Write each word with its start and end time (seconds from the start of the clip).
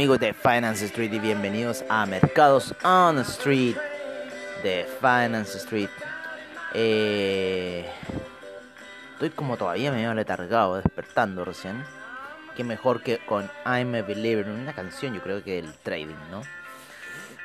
amigos 0.00 0.18
de 0.18 0.32
Finance 0.32 0.86
Street 0.86 1.12
y 1.12 1.18
bienvenidos 1.18 1.84
a 1.90 2.06
Mercados 2.06 2.74
on 2.84 3.18
Street 3.18 3.76
de 4.62 4.86
Finance 4.98 5.58
Street. 5.58 5.90
Eh, 6.72 7.86
estoy 9.12 9.28
como 9.28 9.58
todavía 9.58 9.92
medio 9.92 10.14
letargado, 10.14 10.76
despertando 10.76 11.44
recién. 11.44 11.84
Qué 12.56 12.64
mejor 12.64 13.02
que 13.02 13.18
con 13.26 13.50
I'm 13.66 13.94
a 13.94 14.00
Believer, 14.00 14.48
una 14.48 14.72
canción 14.72 15.12
yo 15.12 15.20
creo 15.20 15.44
que 15.44 15.60
del 15.60 15.74
trading, 15.74 16.16
¿no? 16.30 16.40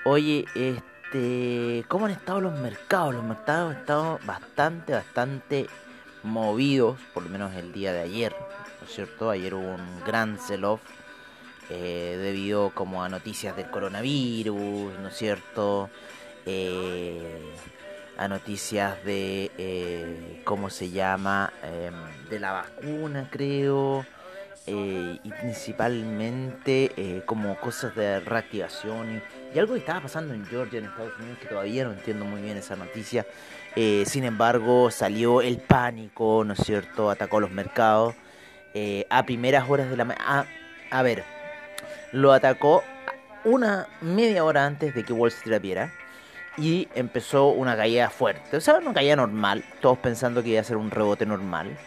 Oye, 0.05 0.45
este, 0.55 1.83
¿cómo 1.89 2.05
han 2.05 2.13
estado 2.13 2.39
los 2.39 2.53
mercados? 2.53 3.16
Los 3.16 3.25
mercados 3.25 3.73
han 3.73 3.81
estado 3.81 4.19
bastante, 4.23 4.94
bastante 4.94 5.67
movidos, 6.23 6.97
por 7.13 7.23
lo 7.23 7.29
menos 7.29 7.53
el 7.53 7.73
día 7.73 7.91
de 7.91 7.99
ayer, 7.99 8.33
¿no 8.79 8.88
es 8.88 8.95
cierto? 8.95 9.29
Ayer 9.29 9.53
hubo 9.53 9.75
un 9.75 10.05
gran 10.05 10.39
sell-off 10.39 10.79
eh, 11.69 12.19
debido 12.21 12.69
como 12.69 13.03
a 13.03 13.09
noticias 13.09 13.55
del 13.55 13.69
coronavirus, 13.71 14.99
¿no 14.99 15.08
es 15.08 15.17
cierto? 15.17 15.89
Eh, 16.45 17.39
a 18.17 18.27
noticias 18.27 19.03
de, 19.03 19.52
eh, 19.57 20.41
¿cómo 20.44 20.69
se 20.69 20.91
llama? 20.91 21.52
Em, 21.63 22.30
de 22.30 22.39
la 22.39 22.52
vacuna, 22.52 23.30
creo. 23.31 24.05
y 24.67 25.30
principalmente 25.41 27.22
como 27.27 27.55
cosas 27.59 27.95
de 27.95 28.19
reactivación 28.19 29.22
y, 29.53 29.59
algo 29.59 29.73
que 29.75 29.81
estaba 29.81 30.02
pasando 30.02 30.33
en 30.33 30.44
Georgia, 30.47 30.79
en 30.79 30.85
Estados 30.85 31.13
Unidos, 31.19 31.38
que 31.39 31.47
todavía 31.47 31.83
no 31.83 31.91
entiendo 31.94 32.25
muy 32.25 32.41
bien 32.41 32.57
esa 32.57 32.75
noticia. 32.75 33.27
sin 33.75 34.23
embargo, 34.23 34.89
salió 34.89 35.41
el 35.41 35.57
pánico, 35.59 36.44
¿no 36.44 36.53
es 36.53 36.59
cierto? 36.59 37.11
Atacó 37.11 37.39
los 37.39 37.52
mercados 37.52 38.16
a 39.09 39.25
primeras 39.25 39.69
horas 39.69 39.89
de 39.89 39.97
la 39.97 40.05
mañana. 40.05 40.47
a 40.89 41.02
ver, 41.03 41.23
lo 42.11 42.33
atacó 42.33 42.83
una 43.43 43.87
media 44.01 44.43
hora 44.43 44.65
antes 44.65 44.93
de 44.95 45.03
que 45.03 45.13
Wall 45.13 45.29
Street 45.29 45.55
abriera 45.55 45.93
y 46.57 46.87
empezó 46.95 47.49
una 47.49 47.75
caída 47.75 48.09
fuerte. 48.09 48.57
O 48.57 48.61
sea, 48.61 48.75
una 48.75 48.93
caída 48.93 49.15
normal, 49.15 49.63
todos 49.81 49.97
pensando 49.97 50.41
que 50.41 50.49
iba 50.49 50.61
a 50.61 50.63
ser 50.63 50.77
un 50.77 50.91
rebote 50.91 51.25
normal. 51.25 51.77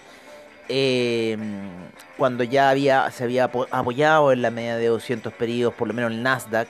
Em, 0.68 1.70
cuando 2.16 2.44
ya 2.44 2.70
había, 2.70 3.10
se 3.10 3.24
había 3.24 3.44
apoyado 3.44 4.32
en 4.32 4.42
la 4.42 4.50
media 4.50 4.76
de 4.76 4.86
200 4.88 5.32
periodos, 5.32 5.74
por 5.74 5.88
lo 5.88 5.94
menos 5.94 6.12
el 6.12 6.22
Nasdaq, 6.22 6.68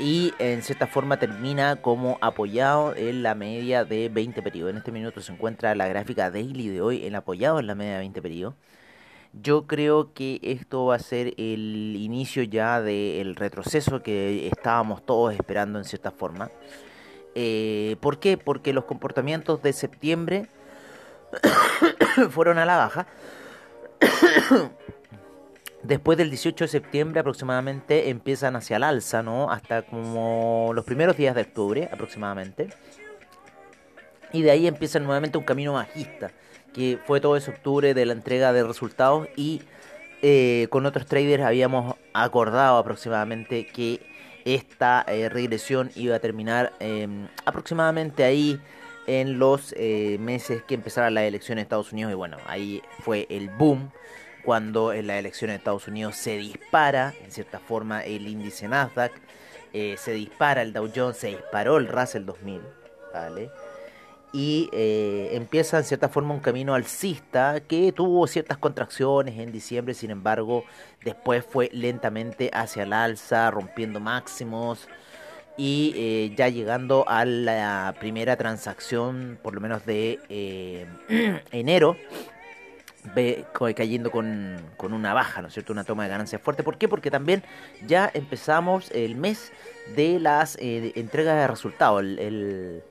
y 0.00 0.32
en 0.38 0.62
cierta 0.62 0.86
forma 0.86 1.18
termina 1.18 1.76
como 1.76 2.18
apoyado 2.20 2.94
en 2.96 3.22
la 3.22 3.34
media 3.34 3.84
de 3.84 4.08
20 4.08 4.42
periodos. 4.42 4.72
En 4.72 4.78
este 4.78 4.92
minuto 4.92 5.20
se 5.20 5.32
encuentra 5.32 5.74
la 5.74 5.86
gráfica 5.88 6.30
daily 6.30 6.68
de 6.68 6.80
hoy 6.80 7.06
en 7.06 7.14
apoyado 7.14 7.60
en 7.60 7.66
la 7.68 7.74
media 7.74 7.94
de 7.94 7.98
20 8.00 8.22
periodos. 8.22 8.54
Yo 9.34 9.66
creo 9.66 10.14
que 10.14 10.40
esto 10.42 10.86
va 10.86 10.96
a 10.96 10.98
ser 10.98 11.34
el 11.36 11.94
inicio 11.96 12.42
ya 12.42 12.80
del 12.80 13.36
retroceso 13.36 14.02
que 14.02 14.48
estábamos 14.48 15.04
todos 15.04 15.34
esperando 15.34 15.78
en 15.78 15.84
cierta 15.84 16.10
forma. 16.10 16.50
Eh, 17.34 17.96
¿Por 18.00 18.18
qué? 18.18 18.36
Porque 18.36 18.72
los 18.72 18.84
comportamientos 18.84 19.62
de 19.62 19.72
septiembre 19.72 20.46
fueron 22.30 22.58
a 22.58 22.64
la 22.64 22.76
baja. 22.76 23.06
Después 25.82 26.18
del 26.18 26.30
18 26.30 26.64
de 26.64 26.68
septiembre 26.68 27.20
aproximadamente 27.20 28.10
empiezan 28.10 28.56
hacia 28.56 28.76
el 28.76 28.82
alza, 28.82 29.22
¿no? 29.22 29.50
Hasta 29.50 29.82
como 29.82 30.72
los 30.74 30.84
primeros 30.84 31.16
días 31.16 31.34
de 31.34 31.42
octubre 31.42 31.88
aproximadamente. 31.92 32.68
Y 34.32 34.42
de 34.42 34.50
ahí 34.50 34.66
empieza 34.66 34.98
nuevamente 34.98 35.38
un 35.38 35.44
camino 35.44 35.74
bajista, 35.74 36.32
que 36.74 36.98
fue 37.06 37.20
todo 37.20 37.36
ese 37.36 37.50
octubre 37.50 37.94
de 37.94 38.06
la 38.06 38.12
entrega 38.12 38.52
de 38.52 38.64
resultados 38.64 39.28
y 39.36 39.62
eh, 40.20 40.66
con 40.70 40.84
otros 40.84 41.06
traders 41.06 41.44
habíamos 41.44 41.94
acordado 42.12 42.76
aproximadamente 42.76 43.66
que 43.66 44.00
esta 44.44 45.04
eh, 45.08 45.28
regresión 45.28 45.90
iba 45.94 46.16
a 46.16 46.18
terminar 46.18 46.72
em, 46.80 47.28
aproximadamente 47.44 48.24
ahí 48.24 48.60
en 49.06 49.38
los 49.38 49.74
eh, 49.76 50.18
meses 50.20 50.62
que 50.62 50.74
empezaron 50.74 51.14
las 51.14 51.24
elecciones 51.24 51.62
de 51.62 51.64
Estados 51.64 51.92
Unidos 51.92 52.12
y 52.12 52.14
bueno, 52.14 52.36
ahí 52.46 52.82
fue 53.00 53.26
el 53.30 53.48
boom 53.48 53.90
cuando 54.44 54.92
en 54.92 55.06
las 55.06 55.18
elecciones 55.18 55.54
de 55.54 55.58
Estados 55.58 55.88
Unidos 55.88 56.16
se 56.16 56.36
dispara 56.36 57.14
en 57.22 57.30
cierta 57.30 57.58
forma 57.58 58.04
el 58.04 58.26
índice 58.26 58.68
Nasdaq, 58.68 59.12
eh, 59.72 59.96
se 59.98 60.12
dispara 60.12 60.62
el 60.62 60.72
Dow 60.72 60.90
Jones, 60.94 61.16
se 61.16 61.28
disparó 61.28 61.78
el 61.78 61.88
Russell 61.88 62.24
2000, 62.24 62.60
¿vale? 63.12 63.50
Y 64.32 64.68
eh, 64.72 65.30
empieza 65.32 65.78
en 65.78 65.84
cierta 65.84 66.08
forma 66.08 66.34
un 66.34 66.40
camino 66.40 66.74
alcista 66.74 67.60
que 67.60 67.92
tuvo 67.92 68.26
ciertas 68.26 68.58
contracciones 68.58 69.38
en 69.38 69.52
diciembre, 69.52 69.94
sin 69.94 70.10
embargo, 70.10 70.64
después 71.02 71.44
fue 71.44 71.70
lentamente 71.72 72.50
hacia 72.52 72.82
el 72.82 72.92
alza, 72.92 73.50
rompiendo 73.50 74.00
máximos 74.00 74.88
y 75.56 75.92
eh, 75.96 76.34
ya 76.36 76.48
llegando 76.48 77.08
a 77.08 77.24
la 77.24 77.94
primera 77.98 78.36
transacción, 78.36 79.38
por 79.42 79.54
lo 79.54 79.60
menos 79.60 79.86
de 79.86 80.20
eh, 80.28 80.86
enero, 81.50 81.96
ve, 83.14 83.46
cayendo 83.74 84.10
con, 84.10 84.60
con, 84.76 84.92
una 84.92 85.14
baja, 85.14 85.40
¿no 85.40 85.48
es 85.48 85.54
cierto? 85.54 85.72
Una 85.72 85.84
toma 85.84 86.04
de 86.04 86.10
ganancias 86.10 86.42
fuerte. 86.42 86.62
¿Por 86.62 86.76
qué? 86.76 86.86
Porque 86.86 87.10
también 87.10 87.42
ya 87.86 88.10
empezamos 88.12 88.90
el 88.90 89.16
mes 89.16 89.52
de 89.96 90.20
las 90.20 90.56
entregas 90.60 91.36
de 91.36 91.46
resultados, 91.46 92.02
el 92.02 92.82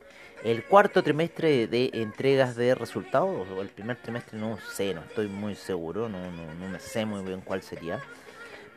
cuarto 0.69 1.03
trimestre 1.03 1.67
de 1.67 1.89
entregas 1.93 2.55
de 2.55 2.75
resultados, 2.75 3.47
o 3.49 3.61
el 3.61 3.69
primer 3.69 3.97
trimestre, 3.97 4.37
no 4.37 4.57
sé, 4.73 4.93
no 4.93 5.01
estoy 5.01 5.27
muy 5.27 5.55
seguro, 5.55 6.09
no, 6.09 6.19
no, 6.31 6.53
no 6.59 6.69
me 6.69 6.79
sé 6.79 7.05
muy 7.05 7.21
bien 7.23 7.41
cuál 7.41 7.61
sería. 7.61 7.99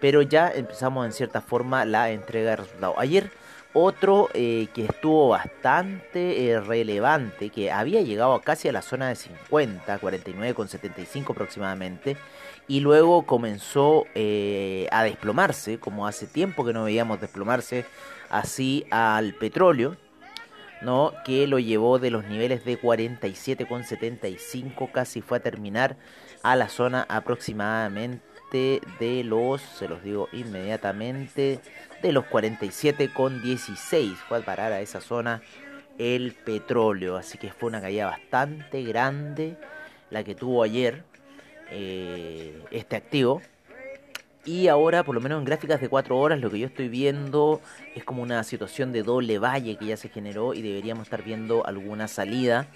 Pero 0.00 0.22
ya 0.22 0.50
empezamos 0.50 1.06
en 1.06 1.12
cierta 1.12 1.40
forma 1.40 1.84
la 1.84 2.10
entrega 2.10 2.50
de 2.50 2.56
resultados. 2.56 2.96
Ayer 2.98 3.30
otro 3.72 4.28
eh, 4.34 4.68
que 4.74 4.84
estuvo 4.84 5.28
bastante 5.28 6.50
eh, 6.50 6.60
relevante, 6.60 7.50
que 7.50 7.70
había 7.70 8.00
llegado 8.02 8.40
casi 8.40 8.68
a 8.68 8.72
la 8.72 8.82
zona 8.82 9.08
de 9.08 9.16
50, 9.16 10.00
49,75 10.00 11.30
aproximadamente, 11.30 12.16
y 12.66 12.80
luego 12.80 13.26
comenzó 13.26 14.06
eh, 14.14 14.88
a 14.90 15.04
desplomarse, 15.04 15.78
como 15.78 16.06
hace 16.06 16.26
tiempo 16.26 16.64
que 16.64 16.72
no 16.72 16.84
veíamos 16.84 17.20
desplomarse 17.20 17.84
así 18.28 18.86
al 18.90 19.34
petróleo 19.34 19.96
¿no? 20.82 21.12
que 21.24 21.46
lo 21.46 21.58
llevó 21.58 21.98
de 21.98 22.10
los 22.10 22.24
niveles 22.24 22.64
de 22.64 22.80
47,75 22.80 24.90
casi 24.92 25.20
fue 25.20 25.38
a 25.38 25.42
terminar 25.42 25.96
a 26.42 26.56
la 26.56 26.68
zona 26.68 27.06
aproximadamente 27.08 28.80
de 28.98 29.22
los, 29.24 29.62
se 29.62 29.88
los 29.88 30.02
digo 30.02 30.28
inmediatamente, 30.32 31.60
de 32.02 32.12
los 32.12 32.24
47,16 32.26 34.16
fue 34.16 34.38
a 34.38 34.44
parar 34.44 34.72
a 34.72 34.80
esa 34.80 35.00
zona 35.00 35.42
el 35.98 36.32
petróleo, 36.32 37.16
así 37.16 37.38
que 37.38 37.52
fue 37.52 37.68
una 37.68 37.80
caída 37.80 38.06
bastante 38.06 38.82
grande 38.82 39.56
la 40.10 40.24
que 40.24 40.34
tuvo 40.34 40.62
ayer 40.62 41.04
eh, 41.70 42.62
este 42.70 42.96
activo. 42.96 43.42
Y 44.44 44.68
ahora, 44.68 45.04
por 45.04 45.14
lo 45.14 45.20
menos 45.20 45.38
en 45.38 45.44
gráficas 45.44 45.80
de 45.80 45.88
4 45.88 46.16
horas, 46.16 46.40
lo 46.40 46.50
que 46.50 46.58
yo 46.58 46.66
estoy 46.66 46.88
viendo 46.88 47.60
es 47.94 48.04
como 48.04 48.22
una 48.22 48.42
situación 48.42 48.90
de 48.90 49.02
doble 49.02 49.38
valle 49.38 49.76
que 49.76 49.86
ya 49.86 49.96
se 49.98 50.08
generó 50.08 50.54
y 50.54 50.62
deberíamos 50.62 51.04
estar 51.04 51.22
viendo 51.22 51.66
alguna 51.66 52.08
salida 52.08 52.66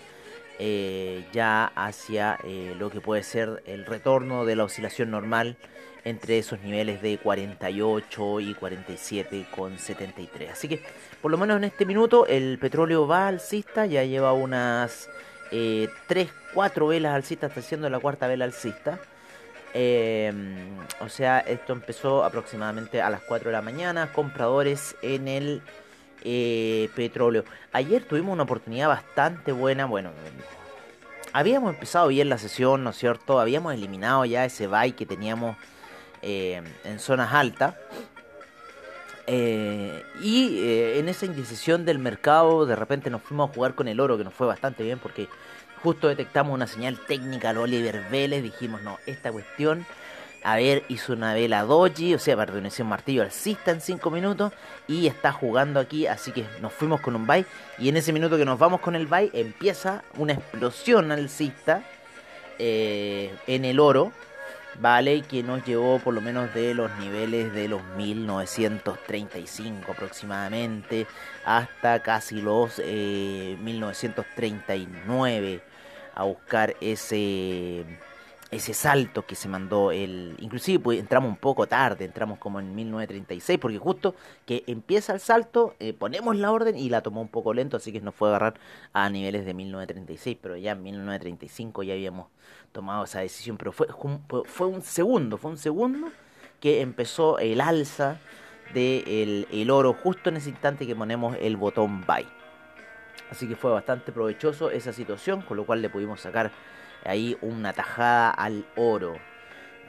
eh, 0.58 1.24
ya 1.32 1.64
hacia 1.74 2.38
eh, 2.44 2.74
lo 2.78 2.90
que 2.90 3.00
puede 3.00 3.22
ser 3.22 3.62
el 3.66 3.86
retorno 3.86 4.44
de 4.44 4.56
la 4.56 4.64
oscilación 4.64 5.10
normal 5.10 5.56
entre 6.04 6.38
esos 6.38 6.60
niveles 6.60 7.00
de 7.00 7.16
48 7.16 8.40
y 8.40 8.54
47 8.54 9.46
con 9.50 9.78
73. 9.78 10.50
Así 10.52 10.68
que 10.68 10.82
por 11.22 11.30
lo 11.30 11.38
menos 11.38 11.56
en 11.56 11.64
este 11.64 11.86
minuto 11.86 12.26
el 12.26 12.58
petróleo 12.58 13.06
va 13.08 13.26
alcista, 13.26 13.86
ya 13.86 14.04
lleva 14.04 14.34
unas 14.34 15.08
3, 15.50 16.28
4 16.52 16.86
velas 16.86 17.14
alcistas, 17.14 17.50
está 17.50 17.60
haciendo 17.60 17.88
la 17.88 18.00
cuarta 18.00 18.26
vela 18.26 18.44
alcista. 18.44 19.00
O 19.74 21.08
sea, 21.08 21.40
esto 21.40 21.72
empezó 21.72 22.24
aproximadamente 22.24 23.02
a 23.02 23.10
las 23.10 23.20
4 23.22 23.50
de 23.50 23.52
la 23.52 23.62
mañana, 23.62 24.12
compradores 24.12 24.96
en 25.02 25.26
el 25.26 25.62
eh, 26.22 26.88
petróleo. 26.94 27.44
Ayer 27.72 28.02
tuvimos 28.04 28.32
una 28.32 28.44
oportunidad 28.44 28.88
bastante 28.88 29.52
buena. 29.52 29.84
Bueno, 29.84 30.10
habíamos 31.34 31.74
empezado 31.74 32.08
bien 32.08 32.30
la 32.30 32.38
sesión, 32.38 32.82
¿no 32.82 32.90
es 32.90 32.96
cierto? 32.96 33.40
Habíamos 33.40 33.74
eliminado 33.74 34.24
ya 34.24 34.44
ese 34.44 34.66
buy 34.66 34.92
que 34.92 35.04
teníamos 35.04 35.56
eh, 36.22 36.62
en 36.84 36.98
zonas 36.98 37.34
altas. 37.34 37.74
Eh, 39.26 40.02
y 40.22 40.60
en 40.98 41.08
esa 41.08 41.26
indecisión 41.26 41.84
del 41.84 41.98
mercado, 41.98 42.64
de 42.64 42.76
repente 42.76 43.10
nos 43.10 43.22
fuimos 43.22 43.50
a 43.50 43.52
jugar 43.52 43.74
con 43.74 43.88
el 43.88 44.00
oro, 44.00 44.16
que 44.16 44.24
nos 44.24 44.34
fue 44.34 44.46
bastante 44.46 44.82
bien 44.82 44.98
porque 44.98 45.28
justo 45.84 46.08
detectamos 46.08 46.54
una 46.54 46.66
señal 46.66 46.98
técnica 46.98 47.50
al 47.50 47.58
Oliver 47.58 48.08
Vélez. 48.10 48.42
Dijimos, 48.42 48.80
no, 48.80 48.98
esta 49.04 49.30
cuestión 49.30 49.84
a 50.42 50.56
ver, 50.56 50.82
hizo 50.88 51.12
una 51.12 51.32
vela 51.32 51.62
doji, 51.62 52.14
o 52.14 52.18
sea, 52.18 52.36
perdón, 52.36 52.68
un 52.78 52.86
martillo 52.86 53.22
alcista 53.22 53.70
en 53.70 53.80
5 53.80 54.10
minutos 54.10 54.52
y 54.86 55.06
está 55.06 55.32
jugando 55.32 55.80
aquí, 55.80 56.06
así 56.06 56.32
que 56.32 56.44
nos 56.60 56.70
fuimos 56.72 57.00
con 57.00 57.16
un 57.16 57.26
buy 57.26 57.46
y 57.78 57.88
en 57.88 57.96
ese 57.96 58.12
minuto 58.12 58.36
que 58.36 58.44
nos 58.44 58.58
vamos 58.58 58.82
con 58.82 58.94
el 58.94 59.06
buy 59.06 59.30
empieza 59.32 60.04
una 60.18 60.34
explosión 60.34 61.10
alcista 61.12 61.82
eh, 62.58 63.34
en 63.46 63.64
el 63.64 63.80
oro, 63.80 64.12
¿vale? 64.80 65.22
Que 65.22 65.42
nos 65.42 65.64
llevó 65.64 65.98
por 65.98 66.12
lo 66.12 66.20
menos 66.20 66.52
de 66.52 66.74
los 66.74 66.94
niveles 66.98 67.54
de 67.54 67.68
los 67.68 67.82
1935 67.96 69.92
aproximadamente 69.92 71.06
hasta 71.46 72.00
casi 72.00 72.42
los 72.42 72.78
1939 72.78 75.54
eh, 75.54 75.62
a 76.14 76.24
buscar 76.24 76.74
ese 76.80 77.84
ese 78.50 78.72
salto 78.72 79.26
que 79.26 79.34
se 79.34 79.48
mandó 79.48 79.90
el 79.90 80.36
inclusive 80.38 80.78
pues, 80.78 81.00
entramos 81.00 81.28
un 81.28 81.36
poco 81.36 81.66
tarde 81.66 82.04
entramos 82.04 82.38
como 82.38 82.60
en 82.60 82.74
1936 82.74 83.58
porque 83.58 83.78
justo 83.78 84.14
que 84.46 84.62
empieza 84.66 85.12
el 85.12 85.20
salto 85.20 85.74
eh, 85.80 85.92
ponemos 85.92 86.36
la 86.36 86.52
orden 86.52 86.78
y 86.78 86.88
la 86.88 87.02
tomó 87.02 87.20
un 87.20 87.28
poco 87.28 87.52
lento 87.52 87.76
así 87.76 87.90
que 87.90 88.00
nos 88.00 88.14
fue 88.14 88.28
a 88.28 88.30
agarrar 88.32 88.54
a 88.92 89.10
niveles 89.10 89.44
de 89.44 89.54
1936 89.54 90.38
pero 90.40 90.56
ya 90.56 90.72
en 90.72 90.82
1935 90.82 91.82
ya 91.82 91.94
habíamos 91.94 92.28
tomado 92.72 93.04
esa 93.04 93.20
decisión 93.20 93.56
pero 93.56 93.72
fue 93.72 93.88
fue 94.44 94.66
un 94.66 94.82
segundo 94.82 95.36
fue 95.36 95.50
un 95.50 95.58
segundo 95.58 96.08
que 96.60 96.80
empezó 96.80 97.38
el 97.38 97.60
alza 97.60 98.18
del 98.72 99.48
el 99.50 99.70
oro 99.70 99.94
justo 99.94 100.28
en 100.28 100.36
ese 100.36 100.50
instante 100.50 100.86
que 100.86 100.94
ponemos 100.94 101.36
el 101.40 101.56
botón 101.56 102.04
buy 102.06 102.24
así 103.34 103.48
que 103.48 103.56
fue 103.56 103.72
bastante 103.72 104.12
provechoso 104.12 104.70
esa 104.70 104.92
situación 104.92 105.42
con 105.42 105.56
lo 105.56 105.66
cual 105.66 105.82
le 105.82 105.90
pudimos 105.90 106.20
sacar 106.20 106.52
ahí 107.04 107.36
una 107.40 107.72
tajada 107.72 108.30
al 108.30 108.64
oro 108.76 109.16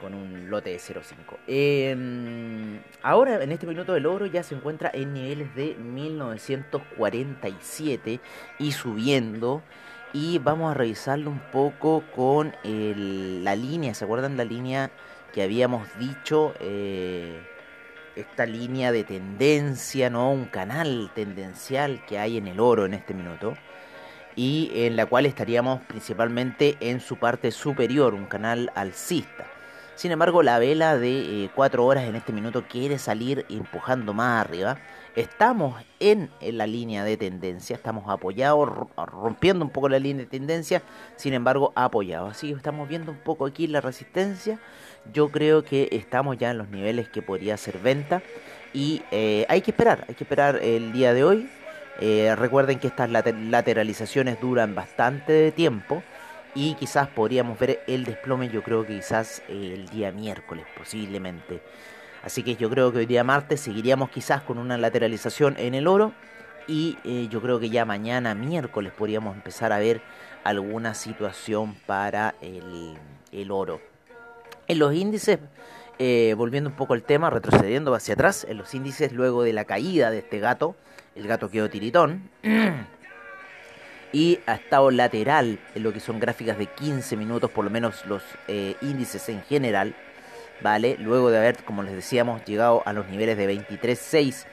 con 0.00 0.14
un 0.14 0.50
lote 0.50 0.70
de 0.70 0.78
0.5. 0.78 1.38
Em, 1.46 2.80
ahora, 3.02 3.40
en 3.42 3.52
este 3.52 3.66
minuto, 3.66 3.94
el 3.96 4.04
oro 4.04 4.26
ya 4.26 4.42
se 4.42 4.54
encuentra 4.54 4.90
en 4.92 5.14
niveles 5.14 5.54
de 5.54 5.74
1947 5.74 8.20
y 8.58 8.72
subiendo. 8.72 9.62
Y 10.12 10.38
vamos 10.38 10.70
a 10.70 10.74
revisarlo 10.74 11.30
un 11.30 11.40
poco 11.50 12.04
con 12.14 12.54
la 12.62 13.56
línea. 13.56 13.94
¿Se 13.94 14.04
acuerdan 14.04 14.36
la 14.36 14.44
línea 14.44 14.90
que 15.32 15.42
habíamos 15.42 15.88
dicho? 15.98 16.52
Eh, 16.60 17.40
esta 18.16 18.46
línea 18.46 18.92
de 18.92 19.04
tendencia, 19.04 20.10
¿no? 20.10 20.32
Un 20.32 20.46
canal 20.46 21.10
tendencial 21.14 22.04
que 22.06 22.18
hay 22.18 22.38
en 22.38 22.48
el 22.48 22.60
oro 22.60 22.86
en 22.86 22.94
este 22.94 23.14
minuto 23.14 23.54
y 24.34 24.70
en 24.74 24.96
la 24.96 25.06
cual 25.06 25.26
estaríamos 25.26 25.80
principalmente 25.82 26.76
en 26.80 27.00
su 27.00 27.16
parte 27.16 27.50
superior, 27.50 28.14
un 28.14 28.26
canal 28.26 28.72
alcista. 28.74 29.46
Sin 29.96 30.12
embargo, 30.12 30.42
la 30.42 30.58
vela 30.58 30.98
de 30.98 31.50
4 31.54 31.82
eh, 31.82 31.86
horas 31.86 32.04
en 32.04 32.16
este 32.16 32.30
minuto 32.30 32.64
quiere 32.68 32.98
salir 32.98 33.46
empujando 33.48 34.12
más 34.12 34.44
arriba. 34.44 34.76
Estamos 35.14 35.82
en, 36.00 36.28
la 36.42 36.66
línea 36.66 37.02
de 37.02 37.16
tendencia, 37.16 37.76
estamos 37.76 38.04
apoyados, 38.06 38.68
rompiendo 38.94 39.64
un 39.64 39.70
poco 39.70 39.88
la 39.88 39.98
línea 39.98 40.24
de 40.24 40.30
tendencia, 40.30 40.82
sin 41.16 41.32
embargo 41.32 41.72
apoyados. 41.74 42.32
Así 42.32 42.48
que 42.50 42.56
estamos 42.56 42.86
viendo 42.90 43.10
un 43.10 43.18
poco 43.18 43.46
aquí 43.46 43.66
la 43.66 43.80
resistencia. 43.80 44.60
Yo 45.12 45.30
creo 45.30 45.64
que 45.64 45.88
estamos 45.92 46.36
ya 46.38 46.50
en 46.50 46.58
los 46.58 46.68
niveles 46.68 47.08
que 47.08 47.22
podría 47.22 47.56
ser 47.56 47.78
venta. 47.78 48.22
Y 48.72 49.02
eh, 49.10 49.46
hay 49.48 49.62
que 49.62 49.70
esperar, 49.70 50.04
hay 50.08 50.14
que 50.14 50.24
esperar 50.24 50.60
el 50.62 50.92
día 50.92 51.14
de 51.14 51.24
hoy 51.24 51.48
eh, 51.98 52.34
recuerden 52.36 52.78
que 52.78 52.88
estas 52.88 53.08
lateralizaciones 53.10 54.38
duran 54.40 54.74
bastante 54.74 55.50
tiempo 55.52 56.02
y 56.54 56.74
quizás 56.74 57.08
podríamos 57.08 57.58
ver 57.58 57.80
el 57.86 58.04
desplome 58.04 58.50
yo 58.50 58.62
creo 58.62 58.86
que 58.86 58.96
quizás 58.96 59.42
eh, 59.48 59.72
el 59.74 59.88
día 59.88 60.12
miércoles 60.12 60.66
posiblemente. 60.76 61.62
Así 62.22 62.42
que 62.42 62.56
yo 62.56 62.68
creo 62.68 62.92
que 62.92 62.98
hoy 62.98 63.06
día 63.06 63.24
martes 63.24 63.60
seguiríamos 63.60 64.10
quizás 64.10 64.42
con 64.42 64.58
una 64.58 64.76
lateralización 64.76 65.56
en 65.58 65.74
el 65.74 65.86
oro 65.86 66.12
y 66.66 66.98
yo 67.30 67.40
creo 67.40 67.60
que 67.60 67.70
ya 67.70 67.84
mañana 67.84 68.34
miércoles 68.34 68.92
podríamos 68.92 69.36
empezar 69.36 69.72
a 69.72 69.78
ver 69.78 70.02
alguna 70.42 70.94
situación 70.94 71.76
para 71.86 72.34
el 72.40 73.50
oro. 73.52 73.80
En 74.68 74.78
los 74.78 74.94
índices, 74.94 75.38
volviendo 76.36 76.70
un 76.70 76.76
poco 76.76 76.94
al 76.94 77.02
tema, 77.02 77.30
retrocediendo 77.30 77.94
hacia 77.94 78.14
atrás, 78.14 78.46
en 78.48 78.58
los 78.58 78.74
índices 78.74 79.12
luego 79.12 79.42
de 79.42 79.52
la 79.52 79.64
caída 79.64 80.10
de 80.10 80.18
este 80.18 80.40
gato, 80.40 80.74
el 81.14 81.26
gato 81.26 81.50
quedó 81.50 81.70
tiritón. 81.70 82.30
y 84.12 84.38
ha 84.46 84.54
estado 84.54 84.90
lateral 84.90 85.58
en 85.74 85.82
lo 85.82 85.92
que 85.92 86.00
son 86.00 86.18
gráficas 86.18 86.56
de 86.56 86.66
15 86.66 87.16
minutos, 87.16 87.50
por 87.50 87.64
lo 87.64 87.70
menos 87.70 88.06
los 88.06 88.22
eh, 88.48 88.74
índices 88.80 89.28
en 89.28 89.42
general. 89.42 89.94
¿Vale? 90.62 90.96
Luego 90.98 91.30
de 91.30 91.36
haber, 91.36 91.62
como 91.64 91.82
les 91.82 91.94
decíamos, 91.94 92.42
llegado 92.46 92.82
a 92.86 92.94
los 92.94 93.08
niveles 93.08 93.36
de 93.36 93.46
23.6 93.46 94.46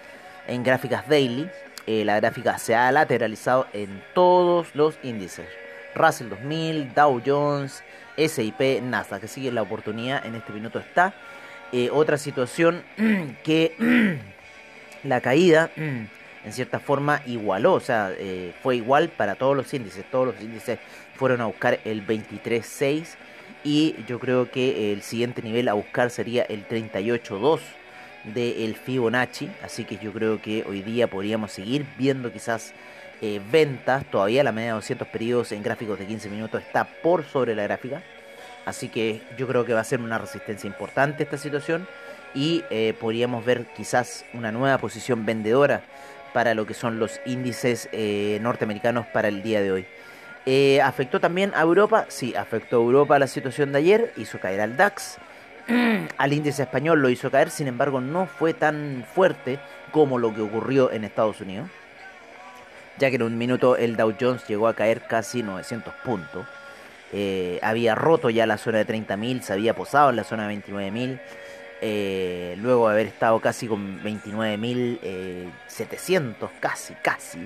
en 0.48 0.64
gráficas 0.64 1.08
daily, 1.08 1.50
eh, 1.88 2.04
la 2.04 2.20
gráfica 2.20 2.58
se 2.58 2.76
ha 2.76 2.92
lateralizado 2.92 3.68
en 3.72 4.04
todos 4.14 4.76
los 4.76 5.00
índices. 5.02 5.48
Russell 5.96 6.30
2000, 6.30 6.94
Dow 6.94 7.22
Jones, 7.26 7.84
SIP, 8.18 8.82
Nasdaq, 8.82 9.22
que 9.22 9.28
sigue 9.28 9.52
la 9.52 9.62
oportunidad 9.62 10.26
en 10.26 10.36
este 10.36 10.54
minuto 10.54 10.80
está. 10.80 11.14
Eh, 11.72 11.90
otra 11.92 12.18
situación 12.18 12.84
que 13.44 13.76
la 15.04 15.22
caída 15.22 15.72
en 15.76 16.10
cierta 16.52 16.80
forma 16.80 17.22
igualó, 17.26 17.74
o 17.74 17.80
sea, 17.80 18.12
eh, 18.18 18.54
fue 18.62 18.76
igual 18.76 19.10
para 19.10 19.36
todos 19.36 19.56
los 19.56 19.74
índices, 19.74 20.06
todos 20.12 20.28
los 20.28 20.42
índices 20.42 20.80
fueron 21.16 21.42
a 21.42 21.46
buscar 21.46 21.80
el 21.86 22.06
23.6 22.06 23.16
y 23.64 23.96
yo 24.08 24.20
creo 24.20 24.52
que 24.52 24.92
el 24.92 25.02
siguiente 25.02 25.42
nivel 25.42 25.70
a 25.70 25.74
buscar 25.74 26.10
sería 26.10 26.44
el 26.44 26.68
38.2 26.68 27.60
del 28.26 28.76
Fibonacci, 28.76 29.50
así 29.64 29.86
que 29.86 29.98
yo 29.98 30.12
creo 30.12 30.42
que 30.42 30.64
hoy 30.68 30.82
día 30.82 31.08
podríamos 31.08 31.52
seguir 31.52 31.86
viendo 31.98 32.32
quizás 32.32 32.74
eh, 33.24 33.40
ventas, 33.50 34.04
todavía 34.12 34.44
la 34.44 34.52
media 34.52 34.72
de 34.72 34.76
200 34.76 35.08
periodos 35.08 35.54
en 35.54 35.64
gráficos 35.64 35.98
de 35.98 36.06
15 36.06 36.30
minutos 36.30 36.62
está 36.62 36.84
por 36.84 37.24
sobre 37.24 37.56
la 37.56 37.64
gráfica, 37.64 38.04
así 38.66 38.90
que 38.90 39.22
yo 39.38 39.48
creo 39.48 39.64
que 39.64 39.74
va 39.74 39.80
a 39.80 39.86
ser 39.86 40.02
una 40.02 40.18
resistencia 40.18 40.68
importante 40.68 41.24
esta 41.24 41.38
situación 41.38 41.88
y 42.36 42.66
eh, 42.70 42.94
podríamos 43.00 43.46
ver 43.46 43.66
quizás 43.78 44.26
una 44.34 44.52
nueva 44.52 44.78
posición 44.78 45.26
vendedora 45.26 45.84
para 46.34 46.54
lo 46.54 46.66
que 46.66 46.74
son 46.74 47.00
los 47.00 47.22
índices 47.26 47.88
eh, 47.94 48.40
norteamericanos 48.42 49.06
para 49.06 49.30
el 49.30 49.42
día 49.42 49.62
de 49.62 49.72
hoy. 49.72 49.86
Eh, 50.46 50.82
¿Afectó 50.82 51.22
también 51.22 51.54
a 51.56 51.62
Europa? 51.62 52.08
Sí, 52.10 52.36
afectó 52.36 52.76
a 52.76 52.84
Europa 52.84 53.18
la 53.20 53.28
situación 53.28 53.72
de 53.72 53.78
ayer, 53.78 54.14
hizo 54.18 54.38
caer 54.38 54.60
al 54.60 54.76
DAX, 54.76 55.18
al 56.18 56.34
índice 56.34 56.64
español 56.64 57.02
lo 57.02 57.10
hizo 57.10 57.32
caer, 57.32 57.52
sin 57.52 57.70
embargo 57.70 58.02
no 58.02 58.26
fue 58.26 58.54
tan 58.54 59.06
fuerte 59.16 59.60
como 59.94 60.20
lo 60.20 60.36
que 60.36 60.42
ocurrió 60.42 60.92
en 60.92 61.06
Estados 61.06 61.40
Unidos, 61.40 61.70
ya 62.98 63.10
que 63.10 63.16
en 63.16 63.24
un 63.24 63.38
minuto 63.38 63.76
el 63.76 63.96
Dow 63.96 64.16
Jones 64.20 64.48
llegó 64.48 64.68
a 64.68 64.76
caer 64.76 65.02
casi 65.02 65.44
900 65.44 65.94
puntos. 66.04 66.46
Eh, 67.12 67.60
había 67.62 67.96
roto 67.96 68.30
ya 68.30 68.48
la 68.48 68.58
zona 68.58 68.80
de 68.80 68.88
30.000, 68.88 69.42
se 69.42 69.54
había 69.54 69.76
posado 69.76 70.10
en 70.10 70.16
la 70.16 70.24
zona 70.24 70.48
de 70.48 70.56
29.000 70.56 71.20
eh, 71.86 72.56
luego 72.60 72.88
de 72.88 72.94
haber 72.94 73.08
estado 73.08 73.42
casi 73.42 73.68
con 73.68 74.02
29.700, 74.02 75.02
eh, 75.04 75.50
casi, 76.62 76.94
casi, 76.94 77.40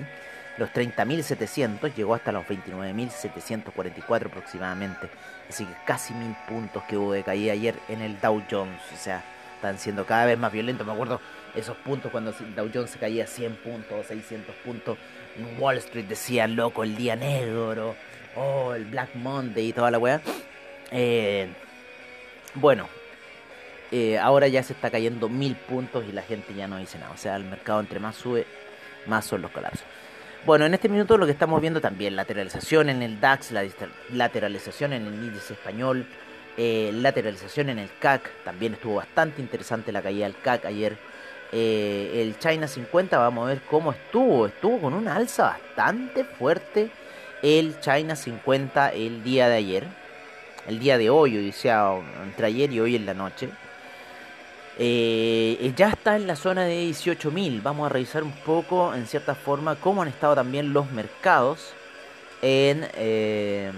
los 0.58 0.70
30.700, 0.70 1.92
llegó 1.92 2.14
hasta 2.14 2.30
los 2.30 2.46
29.744 2.46 4.26
aproximadamente. 4.26 5.10
Así 5.48 5.64
que 5.64 5.72
casi 5.84 6.14
mil 6.14 6.36
puntos 6.48 6.84
que 6.84 6.96
hubo 6.96 7.14
de 7.14 7.24
caída 7.24 7.52
ayer 7.52 7.74
en 7.88 8.00
el 8.00 8.20
Dow 8.20 8.40
Jones. 8.48 8.80
O 8.94 8.96
sea, 8.96 9.24
están 9.58 9.78
siendo 9.78 10.06
cada 10.06 10.24
vez 10.24 10.38
más 10.38 10.52
violentos. 10.52 10.86
Me 10.86 10.92
acuerdo 10.92 11.20
esos 11.54 11.76
puntos 11.78 12.10
cuando 12.10 12.32
Dow 12.32 12.70
Jones 12.72 12.90
se 12.90 12.98
caía 12.98 13.26
100 13.26 13.56
puntos, 13.56 14.06
600 14.06 14.54
puntos. 14.64 14.96
En 15.36 15.60
Wall 15.60 15.78
Street 15.78 16.06
decía, 16.06 16.46
loco, 16.46 16.84
el 16.84 16.96
día 16.96 17.16
negro. 17.16 17.96
oh, 18.36 18.72
el 18.74 18.84
Black 18.84 19.14
Monday 19.14 19.68
y 19.68 19.72
toda 19.72 19.90
la 19.90 19.98
weá. 19.98 20.20
Eh, 20.90 21.48
bueno, 22.54 22.88
eh, 23.90 24.18
ahora 24.18 24.46
ya 24.48 24.62
se 24.62 24.72
está 24.72 24.90
cayendo 24.90 25.28
mil 25.28 25.56
puntos 25.56 26.04
y 26.08 26.12
la 26.12 26.22
gente 26.22 26.54
ya 26.54 26.68
no 26.68 26.78
dice 26.78 26.98
nada. 26.98 27.12
O 27.12 27.16
sea, 27.16 27.36
el 27.36 27.44
mercado 27.44 27.80
entre 27.80 27.98
más 27.98 28.14
sube, 28.16 28.46
más 29.06 29.26
son 29.26 29.42
los 29.42 29.50
colapsos. 29.50 29.84
Bueno, 30.46 30.66
en 30.66 30.74
este 30.74 30.88
minuto 30.88 31.18
lo 31.18 31.26
que 31.26 31.32
estamos 31.32 31.60
viendo 31.60 31.80
también, 31.80 32.14
lateralización 32.14 32.90
en 32.90 33.02
el 33.02 33.20
DAX, 33.20 33.50
la 33.50 33.66
lateralización 34.12 34.92
en 34.92 35.06
el 35.06 35.14
índice 35.14 35.54
español, 35.54 36.06
eh, 36.58 36.90
lateralización 36.92 37.70
en 37.70 37.78
el 37.78 37.88
CAC, 38.00 38.28
también 38.44 38.74
estuvo 38.74 38.96
bastante 38.96 39.40
interesante 39.40 39.92
la 39.92 40.02
caída 40.02 40.26
del 40.26 40.36
CAC 40.36 40.66
ayer. 40.66 40.98
Eh, 41.52 42.20
el 42.20 42.38
China 42.38 42.66
50, 42.66 43.16
vamos 43.16 43.46
a 43.46 43.48
ver 43.48 43.62
cómo 43.62 43.92
estuvo, 43.92 44.46
estuvo 44.46 44.80
con 44.80 44.92
una 44.92 45.14
alza 45.14 45.44
bastante 45.44 46.24
fuerte 46.24 46.90
el 47.42 47.78
China 47.80 48.16
50 48.16 48.90
el 48.90 49.22
día 49.22 49.48
de 49.48 49.56
ayer, 49.56 49.84
el 50.66 50.78
día 50.80 50.98
de 50.98 51.08
hoy, 51.10 51.48
o 51.48 51.52
sea, 51.52 51.92
entre 52.24 52.48
ayer 52.48 52.72
y 52.72 52.80
hoy 52.80 52.96
en 52.96 53.06
la 53.06 53.14
noche. 53.14 53.48
Eh, 54.80 55.72
ya 55.76 55.88
está 55.88 56.16
en 56.16 56.26
la 56.26 56.36
zona 56.36 56.64
de 56.64 56.88
18.000. 56.88 57.62
Vamos 57.62 57.86
a 57.86 57.88
revisar 57.88 58.22
un 58.22 58.32
poco, 58.32 58.94
en 58.94 59.06
cierta 59.06 59.34
forma, 59.34 59.76
cómo 59.76 60.02
han 60.02 60.08
estado 60.08 60.34
también 60.34 60.72
los 60.72 60.90
mercados 60.90 61.72
en, 62.42 62.88
eh, 62.94 63.72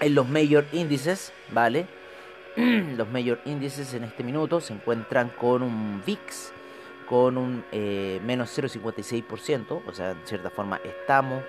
en 0.00 0.14
los 0.14 0.28
mayor 0.28 0.66
índices, 0.72 1.32
¿vale? 1.50 1.86
los 2.56 3.08
mayor 3.08 3.40
índices 3.44 3.94
en 3.94 4.04
este 4.04 4.24
minuto 4.24 4.60
se 4.60 4.72
encuentran 4.72 5.28
con 5.30 5.62
un 5.62 6.02
VIX 6.04 6.52
con 7.10 7.36
un 7.36 7.64
eh, 7.72 8.20
menos 8.24 8.56
0,56%, 8.56 9.82
o 9.84 9.92
sea, 9.92 10.12
en 10.12 10.20
cierta 10.24 10.48
forma 10.48 10.80
estamos 10.84 11.42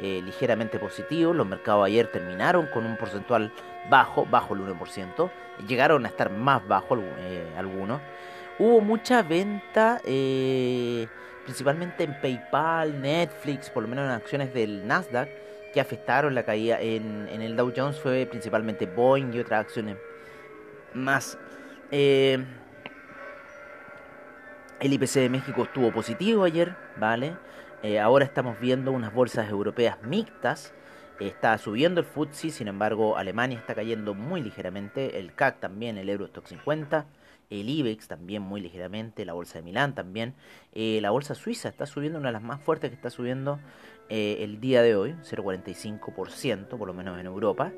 eh, 0.00 0.22
ligeramente 0.24 0.78
positivos. 0.78 1.36
Los 1.36 1.46
mercados 1.46 1.84
ayer 1.84 2.10
terminaron 2.10 2.68
con 2.72 2.86
un 2.86 2.96
porcentual 2.96 3.52
bajo, 3.90 4.24
bajo 4.24 4.54
el 4.54 4.62
1%, 4.62 5.30
llegaron 5.68 6.06
a 6.06 6.08
estar 6.08 6.30
más 6.30 6.66
bajo 6.66 6.96
eh, 6.98 7.52
algunos. 7.58 8.00
Hubo 8.58 8.80
mucha 8.80 9.22
venta, 9.22 10.00
principalmente 11.44 12.04
en 12.04 12.18
PayPal, 12.22 12.98
Netflix, 13.02 13.68
por 13.68 13.82
lo 13.82 13.90
menos 13.90 14.06
en 14.06 14.12
acciones 14.12 14.54
del 14.54 14.86
Nasdaq, 14.86 15.28
que 15.74 15.80
afectaron 15.80 16.34
la 16.36 16.44
caída 16.44 16.80
en, 16.80 17.28
en 17.28 17.42
el 17.42 17.56
Dow 17.56 17.72
Jones, 17.76 17.98
fue 17.98 18.26
principalmente 18.26 18.86
Boeing 18.86 19.34
y 19.34 19.40
otras 19.40 19.66
acciones 19.66 19.96
más. 20.94 21.36
Eh, 21.90 22.38
el 24.78 24.92
IPC 24.92 25.14
de 25.14 25.28
México 25.28 25.64
estuvo 25.64 25.92
positivo 25.92 26.44
ayer, 26.44 26.76
¿vale? 26.96 27.36
Eh, 27.82 27.98
ahora 27.98 28.24
estamos 28.24 28.58
viendo 28.60 28.92
unas 28.92 29.12
bolsas 29.12 29.50
europeas 29.50 30.00
mixtas. 30.02 30.72
Está 31.18 31.58
subiendo 31.58 32.00
el 32.00 32.06
FTSE, 32.06 32.50
sin 32.50 32.68
embargo 32.68 33.16
Alemania 33.16 33.58
está 33.58 33.74
cayendo 33.74 34.14
muy 34.14 34.42
ligeramente, 34.42 35.18
el 35.18 35.34
CAC 35.34 35.60
también, 35.60 35.98
el 35.98 36.08
Eurostock 36.08 36.46
50, 36.46 37.06
el 37.50 37.68
IBEX 37.68 38.08
también 38.08 38.42
muy 38.42 38.60
ligeramente, 38.60 39.24
la 39.24 39.32
bolsa 39.32 39.58
de 39.58 39.62
Milán 39.62 39.94
también, 39.94 40.34
eh, 40.72 40.98
la 41.00 41.10
bolsa 41.10 41.34
suiza 41.34 41.68
está 41.68 41.86
subiendo, 41.86 42.18
una 42.18 42.28
de 42.28 42.34
las 42.34 42.42
más 42.42 42.60
fuertes 42.60 42.90
que 42.90 42.96
está 42.96 43.10
subiendo 43.10 43.58
eh, 44.08 44.38
el 44.40 44.60
día 44.60 44.82
de 44.82 44.96
hoy, 44.96 45.14
0,45%, 45.22 46.76
por 46.76 46.86
lo 46.86 46.94
menos 46.94 47.18
en 47.18 47.26
Europa. 47.26 47.72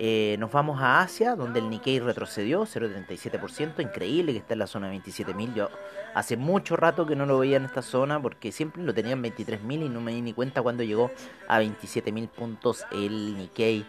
Eh, 0.00 0.36
nos 0.40 0.50
vamos 0.50 0.80
a 0.80 1.02
Asia, 1.02 1.36
donde 1.36 1.60
el 1.60 1.70
Nikkei 1.70 2.00
retrocedió 2.00 2.62
0,37%, 2.62 3.80
increíble 3.80 4.32
que 4.32 4.38
está 4.38 4.54
en 4.54 4.58
la 4.58 4.66
zona 4.66 4.88
de 4.88 4.98
27.000. 4.98 5.54
Yo 5.54 5.68
hace 6.14 6.36
mucho 6.36 6.74
rato 6.74 7.06
que 7.06 7.14
no 7.14 7.26
lo 7.26 7.38
veía 7.38 7.58
en 7.58 7.64
esta 7.64 7.82
zona 7.82 8.20
porque 8.20 8.50
siempre 8.50 8.82
lo 8.82 8.92
tenía 8.92 9.12
en 9.12 9.22
23.000 9.22 9.86
y 9.86 9.88
no 9.88 10.00
me 10.00 10.12
di 10.12 10.20
ni 10.20 10.32
cuenta 10.32 10.62
cuando 10.62 10.82
llegó 10.82 11.12
a 11.46 11.60
27.000 11.60 12.28
puntos 12.28 12.84
el 12.90 13.36
Nikkei. 13.36 13.86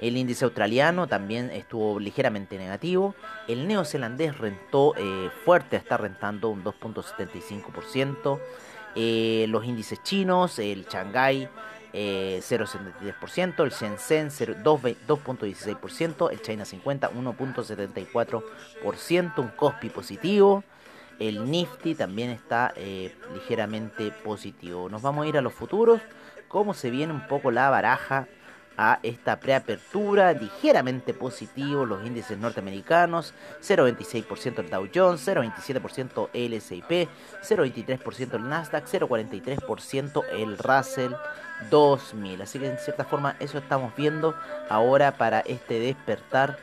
El 0.00 0.16
índice 0.16 0.44
australiano 0.44 1.06
también 1.06 1.50
estuvo 1.50 1.98
ligeramente 1.98 2.58
negativo. 2.58 3.14
El 3.48 3.66
neozelandés 3.66 4.38
rentó 4.38 4.94
eh, 4.96 5.30
fuerte, 5.44 5.76
está 5.76 5.96
rentando 5.96 6.50
un 6.50 6.62
2.75%. 6.62 8.38
Eh, 8.94 9.46
los 9.48 9.64
índices 9.64 10.02
chinos, 10.02 10.58
el 10.58 10.86
Shanghai 10.86 11.48
0,73%, 11.92 11.92
eh, 11.92 12.42
el 13.64 13.70
Shenzhen 13.70 14.28
2,16%, 14.28 16.30
el 16.30 16.42
China 16.42 16.64
50 16.64 17.10
1,74%, 17.10 19.38
un 19.38 19.48
Cospi 19.48 19.90
positivo, 19.90 20.64
el 21.18 21.50
Nifty 21.50 21.94
también 21.94 22.30
está 22.30 22.72
eh, 22.76 23.14
ligeramente 23.34 24.12
positivo. 24.24 24.88
Nos 24.88 25.02
vamos 25.02 25.24
a 25.24 25.28
ir 25.28 25.38
a 25.38 25.40
los 25.40 25.52
futuros, 25.52 26.00
cómo 26.48 26.74
se 26.74 26.90
viene 26.90 27.12
un 27.12 27.26
poco 27.26 27.50
la 27.50 27.70
baraja 27.70 28.28
a 28.78 29.00
esta 29.02 29.40
preapertura, 29.40 30.32
ligeramente 30.32 31.12
positivo 31.12 31.84
los 31.84 32.06
índices 32.06 32.38
norteamericanos, 32.38 33.34
0,26% 33.60 34.60
el 34.60 34.70
Dow 34.70 34.88
Jones, 34.94 35.26
0,27% 35.26 36.30
el 36.32 36.54
S&P, 36.54 37.08
0,23% 37.42 38.34
el 38.34 38.48
Nasdaq, 38.48 38.86
0,43% 38.86 40.22
el 40.30 40.56
Russell 40.56 41.12
2000. 41.70 42.42
Así 42.42 42.60
que 42.60 42.68
en 42.68 42.78
cierta 42.78 43.04
forma 43.04 43.36
eso 43.40 43.58
estamos 43.58 43.94
viendo 43.96 44.36
ahora 44.70 45.18
para 45.18 45.40
este 45.40 45.80
despertar 45.80 46.56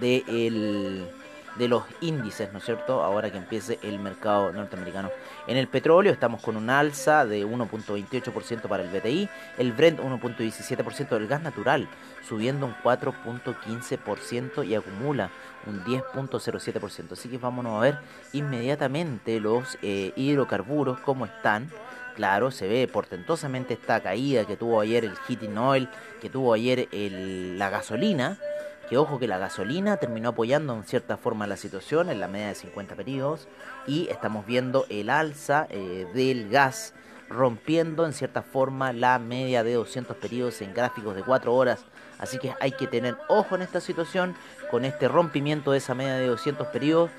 de 0.00 0.22
el 0.28 1.08
de 1.58 1.68
los 1.68 1.84
índices, 2.00 2.52
¿no 2.52 2.58
es 2.58 2.64
cierto? 2.64 3.02
Ahora 3.02 3.30
que 3.30 3.38
empiece 3.38 3.78
el 3.82 3.98
mercado 3.98 4.52
norteamericano. 4.52 5.10
En 5.46 5.56
el 5.56 5.68
petróleo 5.68 6.12
estamos 6.12 6.42
con 6.42 6.56
un 6.56 6.70
alza 6.70 7.24
de 7.24 7.46
1.28% 7.46 8.62
para 8.62 8.82
el 8.82 8.88
BTI, 8.88 9.28
el 9.58 9.72
Brent 9.72 10.00
1.17% 10.00 11.08
del 11.08 11.26
gas 11.26 11.42
natural, 11.42 11.88
subiendo 12.26 12.66
un 12.66 12.74
4.15% 12.82 14.66
y 14.66 14.74
acumula 14.74 15.30
un 15.66 15.82
10.07%. 15.84 17.12
Así 17.12 17.28
que 17.28 17.38
vámonos 17.38 17.76
a 17.76 17.80
ver 17.80 17.98
inmediatamente 18.32 19.40
los 19.40 19.78
eh, 19.82 20.12
hidrocarburos, 20.16 21.00
cómo 21.00 21.26
están. 21.26 21.70
Claro, 22.14 22.50
se 22.50 22.66
ve 22.66 22.88
portentosamente 22.88 23.74
esta 23.74 24.00
caída 24.00 24.46
que 24.46 24.56
tuvo 24.56 24.80
ayer 24.80 25.04
el 25.04 25.16
heating 25.28 25.58
oil, 25.58 25.88
que 26.22 26.30
tuvo 26.30 26.54
ayer 26.54 26.88
la 26.90 27.68
gasolina 27.68 28.38
que 28.88 28.96
ojo 28.96 29.18
que 29.18 29.26
la 29.26 29.38
gasolina 29.38 29.96
terminó 29.96 30.30
apoyando 30.30 30.74
en 30.74 30.84
cierta 30.84 31.16
forma 31.16 31.46
la 31.46 31.56
situación 31.56 32.10
en 32.10 32.20
la 32.20 32.28
media 32.28 32.48
de 32.48 32.54
50 32.54 32.94
periodos 32.94 33.48
y 33.86 34.08
estamos 34.08 34.46
viendo 34.46 34.86
el 34.88 35.10
alza 35.10 35.66
eh, 35.70 36.06
del 36.14 36.48
gas 36.48 36.94
rompiendo 37.28 38.06
en 38.06 38.12
cierta 38.12 38.42
forma 38.42 38.92
la 38.92 39.18
media 39.18 39.64
de 39.64 39.74
200 39.74 40.16
periodos 40.16 40.62
en 40.62 40.74
gráficos 40.74 41.16
de 41.16 41.22
4 41.22 41.54
horas. 41.54 41.84
Así 42.18 42.38
que 42.38 42.54
hay 42.60 42.72
que 42.72 42.86
tener 42.86 43.16
ojo 43.28 43.56
en 43.56 43.62
esta 43.62 43.80
situación 43.80 44.34
con 44.70 44.84
este 44.84 45.08
rompimiento 45.08 45.72
de 45.72 45.78
esa 45.78 45.94
media 45.94 46.14
de 46.14 46.28
200 46.28 46.68
periodos 46.68 47.10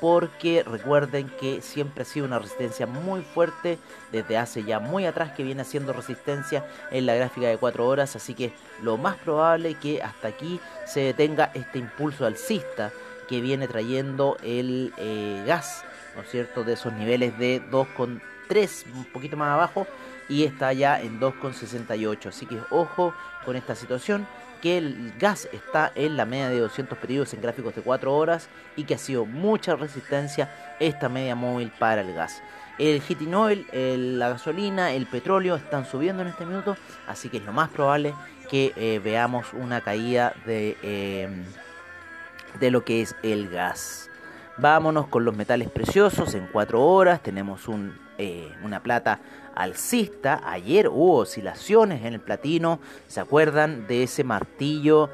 porque 0.00 0.62
recuerden 0.62 1.28
que 1.40 1.62
siempre 1.62 2.02
ha 2.02 2.04
sido 2.04 2.26
una 2.26 2.38
resistencia 2.38 2.86
muy 2.86 3.22
fuerte 3.22 3.78
desde 4.12 4.36
hace 4.36 4.64
ya 4.64 4.78
muy 4.78 5.06
atrás 5.06 5.32
que 5.32 5.42
viene 5.42 5.62
haciendo 5.62 5.92
resistencia 5.92 6.66
en 6.90 7.06
la 7.06 7.14
gráfica 7.14 7.48
de 7.48 7.56
4 7.56 7.86
horas, 7.86 8.16
así 8.16 8.34
que 8.34 8.52
lo 8.82 8.96
más 8.96 9.16
probable 9.16 9.74
que 9.74 10.02
hasta 10.02 10.28
aquí 10.28 10.60
se 10.86 11.00
detenga 11.00 11.50
este 11.54 11.78
impulso 11.78 12.26
alcista 12.26 12.92
que 13.28 13.40
viene 13.40 13.66
trayendo 13.68 14.36
el 14.42 14.92
eh, 14.98 15.42
gas, 15.46 15.84
¿no 16.14 16.22
es 16.22 16.30
cierto?, 16.30 16.64
de 16.64 16.74
esos 16.74 16.92
niveles 16.92 17.36
de 17.38 17.62
2,3, 17.70 18.84
un 18.94 19.04
poquito 19.06 19.36
más 19.36 19.54
abajo, 19.54 19.86
y 20.28 20.44
está 20.44 20.72
ya 20.72 21.00
en 21.00 21.20
2,68, 21.20 22.26
así 22.26 22.46
que 22.46 22.60
ojo 22.70 23.14
con 23.44 23.56
esta 23.56 23.74
situación 23.74 24.26
que 24.60 24.78
el 24.78 25.12
gas 25.18 25.48
está 25.52 25.92
en 25.94 26.16
la 26.16 26.24
media 26.24 26.48
de 26.48 26.60
200 26.60 26.98
periodos 26.98 27.34
en 27.34 27.42
gráficos 27.42 27.74
de 27.74 27.82
4 27.82 28.14
horas 28.14 28.48
y 28.76 28.84
que 28.84 28.94
ha 28.94 28.98
sido 28.98 29.24
mucha 29.26 29.76
resistencia 29.76 30.76
esta 30.80 31.08
media 31.08 31.34
móvil 31.34 31.72
para 31.78 32.00
el 32.00 32.14
gas. 32.14 32.42
El 32.78 33.00
heating 33.00 33.34
oil, 33.34 33.66
la 34.18 34.28
gasolina, 34.28 34.92
el 34.92 35.06
petróleo 35.06 35.56
están 35.56 35.86
subiendo 35.86 36.22
en 36.22 36.28
este 36.28 36.44
minuto, 36.44 36.76
así 37.06 37.30
que 37.30 37.38
es 37.38 37.44
lo 37.44 37.52
más 37.52 37.70
probable 37.70 38.14
que 38.50 38.72
eh, 38.76 39.00
veamos 39.02 39.54
una 39.54 39.80
caída 39.80 40.34
de, 40.44 40.76
em, 40.82 41.44
de 42.60 42.70
lo 42.70 42.84
que 42.84 43.00
es 43.00 43.16
el 43.22 43.48
gas. 43.48 44.10
Vámonos 44.58 45.08
con 45.08 45.24
los 45.24 45.34
metales 45.34 45.70
preciosos 45.70 46.34
en 46.34 46.48
4 46.52 46.82
horas. 46.82 47.22
Tenemos 47.22 47.66
un, 47.68 47.94
eh, 48.18 48.52
una 48.62 48.82
plata 48.82 49.20
alcista. 49.54 50.40
Ayer 50.44 50.88
hubo 50.88 51.18
oscilaciones 51.18 52.04
en 52.04 52.14
el 52.14 52.20
platino. 52.20 52.78
¿Se 53.08 53.20
acuerdan 53.20 53.86
de 53.86 54.04
ese 54.04 54.24
martillo? 54.24 55.10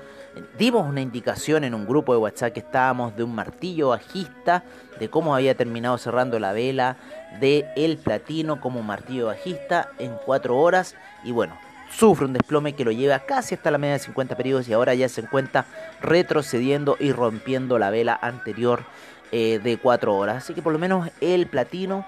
Dimos 0.59 0.89
una 0.89 1.01
indicación 1.01 1.65
en 1.65 1.75
un 1.75 1.87
grupo 1.87 2.13
de 2.13 2.19
WhatsApp 2.19 2.53
que 2.53 2.61
estábamos 2.61 3.17
de 3.17 3.23
un 3.23 3.35
martillo 3.35 3.89
bajista, 3.89 4.65
de 4.99 5.11
cómo 5.11 5.35
había 5.35 5.55
terminado 5.57 5.99
cerrando 5.99 6.39
la 6.39 6.53
vela 6.53 6.97
de 7.41 7.67
el 7.77 7.99
platino 7.99 8.61
como 8.61 8.83
martillo 8.83 9.27
bajista 9.27 9.91
en 9.99 10.17
4 10.25 10.57
horas. 10.57 10.95
Y 11.25 11.33
bueno, 11.33 11.57
sufre 11.91 12.27
un 12.27 12.33
desplome 12.33 12.75
que 12.75 12.85
lo 12.85 12.93
lleva 12.93 13.21
casi 13.21 13.55
hasta 13.55 13.71
la 13.71 13.79
media 13.79 13.95
de 13.95 14.01
50 14.01 14.37
periodos 14.37 14.69
y 14.69 14.73
ahora 14.73 14.95
ya 14.95 15.09
se 15.09 15.21
encuentra 15.21 15.67
retrocediendo 16.01 16.97
y 16.99 17.13
rompiendo 17.13 17.79
la 17.79 17.91
vela 17.91 18.19
anterior 18.21 18.85
eh, 19.33 19.61
de 19.63 19.77
4 19.77 20.15
horas. 20.15 20.37
Así 20.37 20.55
que 20.55 20.63
por 20.63 20.73
lo 20.73 20.79
menos 20.79 21.11
el 21.21 21.47
platino 21.47 22.07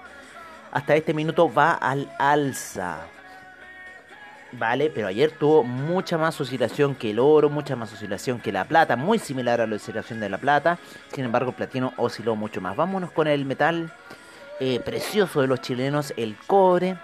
hasta 0.75 0.93
este 0.93 1.13
minuto 1.13 1.51
va 1.51 1.71
al 1.71 2.11
alza. 2.19 3.07
Vale, 4.51 4.89
pero 4.89 5.07
ayer 5.07 5.31
tuvo 5.31 5.63
mucha 5.63 6.17
más 6.17 6.39
oscilación 6.41 6.95
que 6.95 7.11
el 7.11 7.19
oro, 7.19 7.49
mucha 7.49 7.77
más 7.77 7.93
oscilación 7.93 8.41
que 8.41 8.51
la 8.51 8.65
plata, 8.65 8.97
muy 8.97 9.17
similar 9.17 9.61
a 9.61 9.67
la 9.67 9.77
oscilación 9.77 10.19
de 10.19 10.27
la 10.27 10.37
plata. 10.37 10.77
Sin 11.13 11.23
embargo, 11.23 11.51
el 11.51 11.55
platino 11.55 11.93
osciló 11.95 12.35
mucho 12.35 12.59
más. 12.59 12.75
Vámonos 12.75 13.11
con 13.11 13.27
el 13.27 13.45
metal 13.45 13.89
eh, 14.59 14.81
precioso 14.81 15.39
de 15.39 15.47
los 15.47 15.61
chilenos, 15.61 16.13
el 16.17 16.35
cobre, 16.45 16.97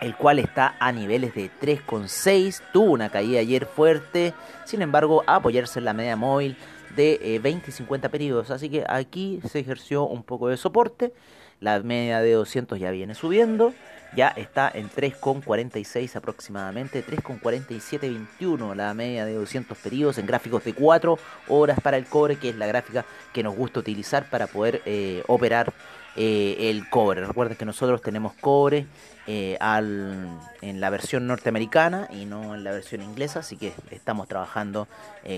el 0.00 0.16
cual 0.16 0.40
está 0.40 0.74
a 0.80 0.90
niveles 0.90 1.36
de 1.36 1.52
3,6. 1.62 2.62
Tuvo 2.72 2.90
una 2.90 3.10
caída 3.10 3.38
ayer 3.38 3.64
fuerte, 3.64 4.34
sin 4.64 4.82
embargo, 4.82 5.22
a 5.28 5.36
apoyarse 5.36 5.78
en 5.78 5.84
la 5.84 5.92
media 5.92 6.16
móvil 6.16 6.56
de 6.96 7.38
20 7.40 7.70
y 7.70 7.72
50 7.72 8.08
periodos. 8.08 8.50
Así 8.50 8.68
que 8.70 8.84
aquí 8.88 9.40
se 9.48 9.60
ejerció 9.60 10.02
un 10.02 10.24
poco 10.24 10.48
de 10.48 10.56
soporte. 10.56 11.12
La 11.60 11.80
media 11.80 12.20
de 12.20 12.32
200 12.32 12.78
ya 12.78 12.90
viene 12.90 13.14
subiendo 13.14 13.72
ya 14.14 14.28
está 14.28 14.70
en 14.72 14.88
3,46 14.90 16.16
aproximadamente, 16.16 17.04
3,4721 17.04 18.74
la 18.74 18.94
media 18.94 19.24
de 19.24 19.34
200 19.34 19.76
periodos 19.78 20.18
en 20.18 20.26
gráficos 20.26 20.64
de 20.64 20.74
4 20.74 21.18
horas 21.48 21.80
para 21.80 21.96
el 21.96 22.06
cobre, 22.06 22.36
que 22.36 22.50
es 22.50 22.56
la 22.56 22.66
gráfica 22.66 23.04
que 23.32 23.42
nos 23.42 23.56
gusta 23.56 23.80
utilizar 23.80 24.28
para 24.30 24.46
poder 24.46 24.82
eh, 24.86 25.22
operar 25.26 25.72
eh, 26.16 26.70
el 26.70 26.88
cobre. 26.88 27.26
Recuerden 27.26 27.56
que 27.56 27.64
nosotros 27.64 28.02
tenemos 28.02 28.34
cobre 28.34 28.86
eh, 29.26 29.56
al, 29.60 30.28
en 30.62 30.80
la 30.80 30.90
versión 30.90 31.26
norteamericana 31.26 32.08
y 32.12 32.24
no 32.24 32.54
en 32.54 32.62
la 32.62 32.70
versión 32.70 33.02
inglesa, 33.02 33.40
así 33.40 33.56
que 33.56 33.72
estamos 33.90 34.28
trabajando 34.28 34.86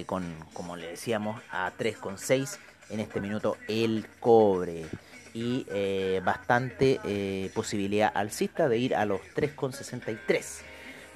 con, 0.04 0.34
como 0.52 0.76
le 0.76 0.88
decíamos, 0.88 1.40
a 1.50 1.72
3,6 1.78 2.58
en 2.90 3.00
este 3.00 3.20
minuto 3.20 3.56
el 3.68 4.06
cobre 4.20 4.86
y 5.36 5.66
eh, 5.68 6.22
bastante 6.24 6.98
eh, 7.04 7.50
posibilidad 7.54 8.10
alcista 8.14 8.70
de 8.70 8.78
ir 8.78 8.96
a 8.96 9.04
los 9.04 9.20
3,63. 9.34 10.62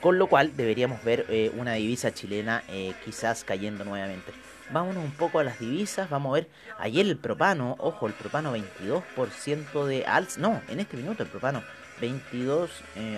Con 0.02 0.18
lo 0.18 0.26
cual 0.26 0.54
deberíamos 0.56 1.02
ver 1.02 1.24
eh, 1.30 1.50
una 1.56 1.74
divisa 1.74 2.12
chilena 2.12 2.62
quizás 3.04 3.44
cayendo 3.44 3.84
nuevamente. 3.84 4.32
Vámonos 4.72 5.02
un 5.02 5.12
poco 5.12 5.38
a 5.38 5.44
las 5.44 5.58
divisas. 5.58 6.10
Vamos 6.10 6.30
a 6.30 6.34
ver. 6.34 6.48
Ayer 6.78 7.06
el 7.06 7.16
propano, 7.16 7.76
ojo, 7.78 8.06
el 8.06 8.12
propano 8.12 8.54
22% 8.54 9.86
de 9.86 10.04
alza. 10.04 10.38
No, 10.38 10.60
en 10.68 10.80
este 10.80 10.98
minuto 10.98 11.22
el 11.22 11.28
propano 11.28 11.62
22. 12.00 12.70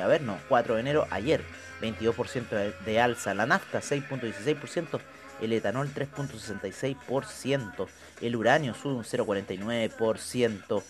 a 0.02 0.06
ver, 0.06 0.23
no, 0.23 0.38
4 0.49 0.75
de 0.76 0.80
enero, 0.80 1.06
ayer 1.11 1.42
22% 1.80 2.75
de 2.85 3.00
alza. 3.00 3.35
La 3.35 3.47
nafta 3.47 3.80
6.16% 3.80 5.00
el 5.41 5.53
etanol 5.53 5.93
3.66%, 5.95 7.87
el 8.21 8.37
uranio 8.37 8.75
sube 8.75 8.95
un 8.95 9.05
0.49%, 9.05 10.83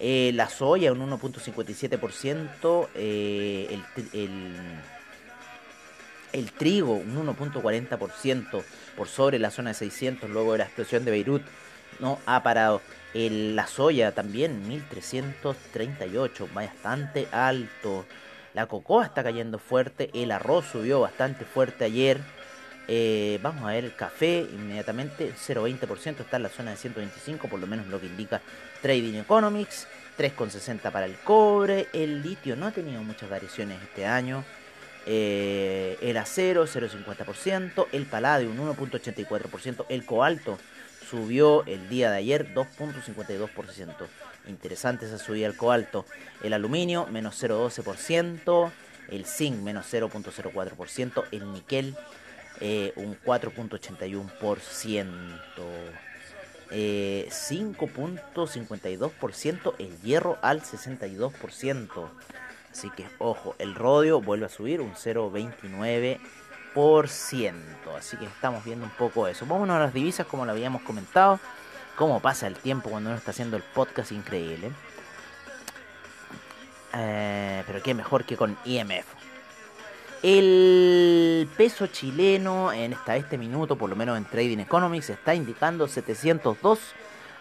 eh, 0.00 0.32
la 0.34 0.48
soya 0.48 0.92
un 0.92 1.10
1.57%, 1.10 2.88
eh, 2.94 3.78
el, 4.12 4.52
el, 6.32 6.50
trigo 6.52 6.94
un 6.94 7.26
1.40% 7.26 8.64
por 8.96 9.08
sobre 9.08 9.38
la 9.38 9.50
zona 9.50 9.70
de 9.70 9.74
600 9.74 10.30
luego 10.30 10.52
de 10.52 10.58
la 10.58 10.64
explosión 10.64 11.04
de 11.04 11.10
Beirut, 11.10 11.42
no 12.00 12.18
ha 12.26 12.42
parado. 12.42 12.80
la 13.14 13.66
soya 13.66 14.12
también 14.12 14.66
1338, 14.66 16.48
bastante 16.54 17.28
alto. 17.30 18.06
La 18.54 18.66
cocoa 18.66 19.04
está 19.04 19.22
cayendo 19.22 19.58
fuerte, 19.58 20.10
el 20.14 20.30
arroz 20.30 20.66
subió 20.72 21.00
bastante 21.00 21.44
fuerte 21.44 21.84
ayer. 21.84 22.20
Eh, 22.88 23.38
vamos 23.42 23.64
a 23.64 23.68
ver 23.68 23.84
el 23.84 23.94
café 23.94 24.40
inmediatamente, 24.52 25.32
0,20% 25.34 26.20
está 26.20 26.36
en 26.36 26.42
la 26.42 26.48
zona 26.48 26.72
de 26.72 26.76
125, 26.76 27.48
por 27.48 27.60
lo 27.60 27.66
menos 27.66 27.86
lo 27.86 28.00
que 28.00 28.06
indica 28.06 28.40
Trading 28.80 29.14
Economics, 29.14 29.86
3,60 30.18 30.90
para 30.90 31.06
el 31.06 31.16
cobre, 31.18 31.86
el 31.92 32.22
litio 32.22 32.56
no 32.56 32.66
ha 32.66 32.72
tenido 32.72 33.02
muchas 33.02 33.30
variaciones 33.30 33.80
este 33.82 34.04
año, 34.04 34.44
eh, 35.06 35.96
el 36.00 36.16
acero 36.16 36.66
0,50%, 36.66 37.86
el 37.92 38.06
paladio 38.06 38.50
un 38.50 38.58
1,84%, 38.58 39.86
el 39.88 40.04
cobalto 40.04 40.58
subió 41.08 41.64
el 41.66 41.88
día 41.88 42.10
de 42.10 42.18
ayer 42.18 42.54
2.52%. 42.54 43.94
Interesante 44.48 45.06
esa 45.06 45.18
subida 45.18 45.46
del 45.46 45.56
cobalto. 45.56 46.04
El 46.42 46.52
aluminio 46.52 47.06
menos 47.06 47.42
0.12%, 47.42 48.70
el 49.10 49.26
zinc 49.26 49.56
menos 49.58 49.92
0.04%, 49.92 51.24
el 51.30 51.52
níquel 51.52 51.96
eh, 52.64 52.92
un 52.94 53.18
4.81%. 53.20 55.08
Eh, 56.74 57.28
5.52% 57.28 59.74
el 59.78 60.00
hierro 60.00 60.38
al 60.42 60.62
62%. 60.62 62.08
Así 62.70 62.88
que 62.90 63.04
ojo, 63.18 63.56
el 63.58 63.74
rodio 63.74 64.22
vuelve 64.22 64.46
a 64.46 64.48
subir 64.48 64.80
un 64.80 64.94
0.29%. 64.94 67.52
Así 67.98 68.16
que 68.16 68.26
estamos 68.26 68.64
viendo 68.64 68.86
un 68.86 68.92
poco 68.92 69.26
eso. 69.26 69.44
Vámonos 69.44 69.74
a 69.76 69.80
las 69.80 69.92
divisas 69.92 70.28
como 70.28 70.46
lo 70.46 70.52
habíamos 70.52 70.82
comentado. 70.82 71.40
Cómo 71.96 72.20
pasa 72.20 72.46
el 72.46 72.54
tiempo 72.54 72.90
cuando 72.90 73.10
uno 73.10 73.18
está 73.18 73.32
haciendo 73.32 73.56
el 73.56 73.64
podcast 73.64 74.12
increíble. 74.12 74.70
Eh, 76.94 77.64
pero 77.66 77.82
qué 77.82 77.92
mejor 77.92 78.24
que 78.24 78.36
con 78.36 78.56
IMF. 78.64 79.21
El 80.22 81.48
peso 81.56 81.88
chileno 81.88 82.72
en 82.72 82.96
este 83.08 83.36
minuto, 83.36 83.76
por 83.76 83.90
lo 83.90 83.96
menos 83.96 84.16
en 84.16 84.24
Trading 84.24 84.58
Economics, 84.58 85.10
está 85.10 85.34
indicando 85.34 85.88
702 85.88 86.78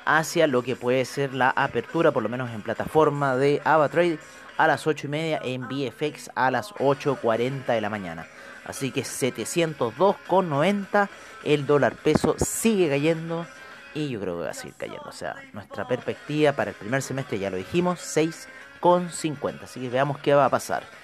hacia 0.04 0.48
lo 0.48 0.64
que 0.64 0.76
puede 0.76 1.06
ser 1.06 1.36
la 1.36 1.52
apertura, 1.52 2.12
por 2.12 2.24
lo 2.24 2.30
menos 2.30 2.50
en 2.50 2.64
plataforma 2.64 3.36
de 3.36 3.62
AvaTrade, 3.64 4.18
a 4.58 4.66
las 4.66 4.88
8 4.88 5.06
y 5.06 5.10
media, 5.10 5.40
en 5.44 5.68
VFX 5.68 6.32
a 6.34 6.50
las 6.50 6.74
8.40 6.74 7.68
de 7.68 7.82
la 7.82 7.92
mañana. 7.92 8.26
Así 8.66 8.90
que 8.92 9.02
702,90. 9.02 11.08
El 11.44 11.68
dólar 11.68 11.94
peso 11.96 12.36
sigue 12.40 12.90
cayendo 12.90 13.46
y 13.94 14.10
yo 14.10 14.20
creo 14.20 14.40
que 14.40 14.46
va 14.46 14.52
a 14.52 14.56
seguir 14.56 14.74
cayendo. 14.76 15.08
O 15.08 15.12
sea, 15.12 15.36
nuestra 15.54 15.88
perspectiva 15.88 16.54
para 16.54 16.72
el 16.72 16.78
primer 16.78 17.04
semestre, 17.04 17.38
ya 17.38 17.52
lo 17.52 17.58
dijimos, 17.58 18.00
6,50. 18.00 19.64
Así 19.64 19.82
que 19.82 19.90
veamos 19.90 20.18
qué 20.20 20.34
va 20.34 20.46
a 20.46 20.50
pasar. 20.50 21.01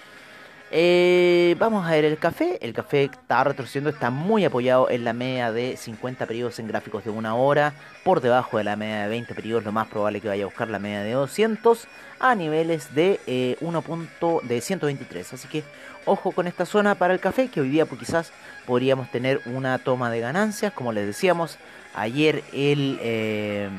Eh, 0.70 1.56
vamos 1.60 1.88
a 1.88 1.92
ver 1.92 2.06
el 2.06 2.18
café. 2.18 2.58
El 2.62 2.74
café 2.74 3.06
está 3.06 3.44
retrocediendo, 3.44 3.90
está 3.90 4.10
muy 4.10 4.44
apoyado 4.44 4.90
en 4.90 5.04
la 5.04 5.14
media 5.14 5.52
de 5.52 5.78
50 5.78 6.26
periodos 6.26 6.60
en 6.60 6.68
gráficos 6.68 7.04
de 7.06 7.10
una 7.10 7.36
hora. 7.36 7.74
Por 8.04 8.22
debajo 8.22 8.58
de 8.58 8.64
la 8.64 8.76
media 8.76 9.04
de 9.04 9.10
20 9.10 9.34
periodos, 9.34 9.64
lo 9.64 9.72
más 9.72 9.88
probable 9.88 10.20
que 10.20 10.28
vaya 10.28 10.44
a 10.44 10.48
buscar 10.48 10.70
la 10.70 10.80
media 10.80 11.02
de 11.02 11.12
200 11.14 11.88
a 12.20 12.36
niveles 12.36 12.94
de 12.96 13.20
eh, 13.28 13.58
1. 13.62 13.84
de 14.44 14.62
123. 14.62 15.34
Así 15.34 15.48
que 15.48 15.64
ojo 16.06 16.32
con 16.32 16.48
esta 16.48 16.66
zona 16.66 16.96
para 16.96 17.14
el 17.14 17.20
café, 17.20 17.48
que 17.50 17.62
hoy 17.62 17.70
día 17.70 17.86
pues, 17.86 18.00
quizás 18.00 18.32
podríamos 18.66 19.10
tener 19.12 19.42
una 19.46 19.78
toma 19.80 20.12
de 20.12 20.20
ganancias. 20.20 20.74
Como 20.74 20.92
les 20.92 21.06
decíamos, 21.06 21.58
ayer 21.96 22.44
el. 22.52 23.00
Eh, 23.02 23.70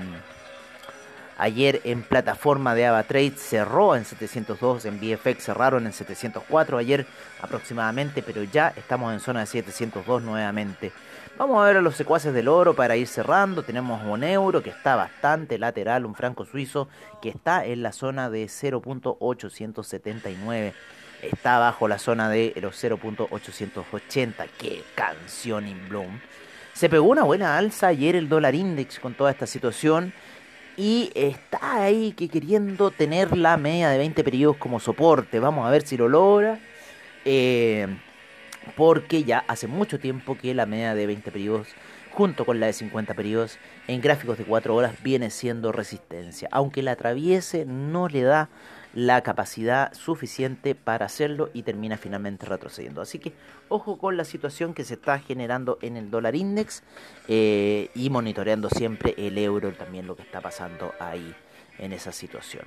Ayer 1.41 1.81
en 1.85 2.03
plataforma 2.03 2.75
de 2.75 2.87
AvaTrade 2.87 3.35
cerró 3.37 3.95
en 3.95 4.05
702, 4.05 4.87
en 4.87 4.99
VFX 4.99 5.45
cerraron 5.45 5.87
en 5.87 5.93
704 5.93 6.79
ayer 6.79 7.07
aproximadamente, 7.41 8.25
pero 8.25 8.43
ya 8.43 8.73
estamos 8.77 9.13
en 9.13 9.21
zona 9.21 9.39
de 9.41 9.47
702 9.47 10.23
nuevamente. 10.23 10.91
Vamos 11.39 11.63
a 11.63 11.67
ver 11.67 11.77
a 11.77 11.81
los 11.81 11.95
secuaces 11.95 12.35
del 12.35 12.49
oro 12.49 12.75
para 12.75 12.97
ir 12.97 13.07
cerrando. 13.07 13.63
Tenemos 13.63 14.05
un 14.05 14.25
euro 14.25 14.65
que 14.65 14.71
está 14.71 14.97
bastante 14.97 15.59
lateral, 15.59 16.07
un 16.07 16.17
franco 16.17 16.45
suizo 16.45 16.89
que 17.23 17.29
está 17.29 17.65
en 17.65 17.85
la 17.85 17.93
zona 17.93 18.31
de 18.31 18.47
0.879. 18.47 20.73
Está 21.23 21.61
bajo 21.61 21.87
la 21.87 22.01
zona 22.01 22.29
de 22.29 22.53
los 22.61 22.83
0.880. 22.83 24.49
¡Qué 24.59 24.83
canción 24.97 25.69
in 25.69 25.89
Bloom! 25.89 26.19
Se 26.73 26.89
pegó 26.89 27.07
una 27.07 27.23
buena 27.23 27.57
alza 27.57 27.87
ayer 27.89 28.17
el 28.17 28.29
dólar 28.29 28.57
index 28.57 28.99
con 28.99 29.15
toda 29.15 29.31
esta 29.31 29.47
situación 29.47 30.13
y 30.79 31.11
está 31.17 31.83
ahí 31.83 32.13
que 32.13 32.29
queriendo 32.29 32.93
tener 32.93 33.37
la 33.37 33.57
media 33.57 33.91
de 33.91 33.99
20 33.99 34.23
periodos 34.23 34.57
como 34.59 34.79
soporte. 34.79 35.41
Vamos 35.41 35.67
a 35.67 35.71
ver 35.71 35.83
si 35.83 35.97
lo 35.97 36.09
logra. 36.09 36.61
Eh, 37.25 37.89
porque 38.77 39.25
ya 39.25 39.45
hace 39.49 39.67
mucho 39.67 39.99
tiempo 39.99 40.37
que 40.37 40.55
la 40.55 40.67
media 40.67 40.95
de 40.95 41.07
20 41.07 41.33
periodos 41.33 41.67
junto 42.13 42.45
con 42.47 42.61
la 42.61 42.67
de 42.67 42.75
50 42.75 43.13
periodos 43.15 43.59
en 43.89 44.01
gráficos 44.01 44.39
de 44.39 44.45
4 44.45 44.73
horas 44.73 44.95
viene 45.03 45.31
siendo 45.31 45.73
resistencia. 45.73 46.49
Aunque 46.53 46.83
la 46.83 46.93
atraviese 46.93 47.65
no 47.67 48.09
le 48.09 48.23
da 48.23 48.49
la 48.95 49.23
capacidad 49.23 49.93
suficiente 49.93 50.75
para 50.75 51.07
hacerlo 51.07 51.51
y 51.53 51.63
termina 51.63 51.97
finalmente 51.97 52.47
retrocediendo. 52.47 53.03
Así 53.03 53.19
que 53.19 53.33
ojo 53.69 53.99
con 53.99 54.17
la 54.17 54.25
situación 54.25 54.75
que 54.75 54.85
se 54.85 54.95
está 54.95 55.19
generando 55.19 55.79
en 55.83 55.97
el 55.97 56.11
dólar 56.11 56.35
index 56.35 56.83
eh, 57.29 57.91
y 57.95 58.11
monitoreando 58.11 58.71
siempre 58.71 59.15
el 59.19 59.37
euro, 59.39 59.73
también 59.73 60.07
lo 60.07 60.17
que 60.17 60.23
está 60.23 60.41
pasando 60.41 60.93
ahí 60.99 61.35
en 61.79 61.93
esa 61.93 62.13
situación. 62.13 62.65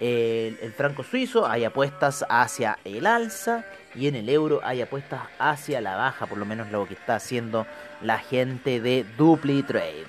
El, 0.00 0.58
el, 0.60 0.72
franco 0.72 1.04
suizo 1.04 1.46
hay 1.46 1.64
apuestas 1.64 2.24
hacia 2.28 2.78
el 2.84 3.06
alza 3.06 3.64
y 3.94 4.08
en 4.08 4.16
el 4.16 4.28
euro 4.28 4.60
hay 4.64 4.82
apuestas 4.82 5.22
hacia 5.38 5.80
la 5.80 5.94
baja, 5.94 6.26
por 6.26 6.36
lo 6.36 6.44
menos 6.44 6.70
lo 6.72 6.86
que 6.86 6.94
está 6.94 7.14
haciendo 7.14 7.64
la 8.02 8.18
gente 8.18 8.80
de 8.80 9.06
Dupli 9.16 9.62
Trade. 9.62 10.04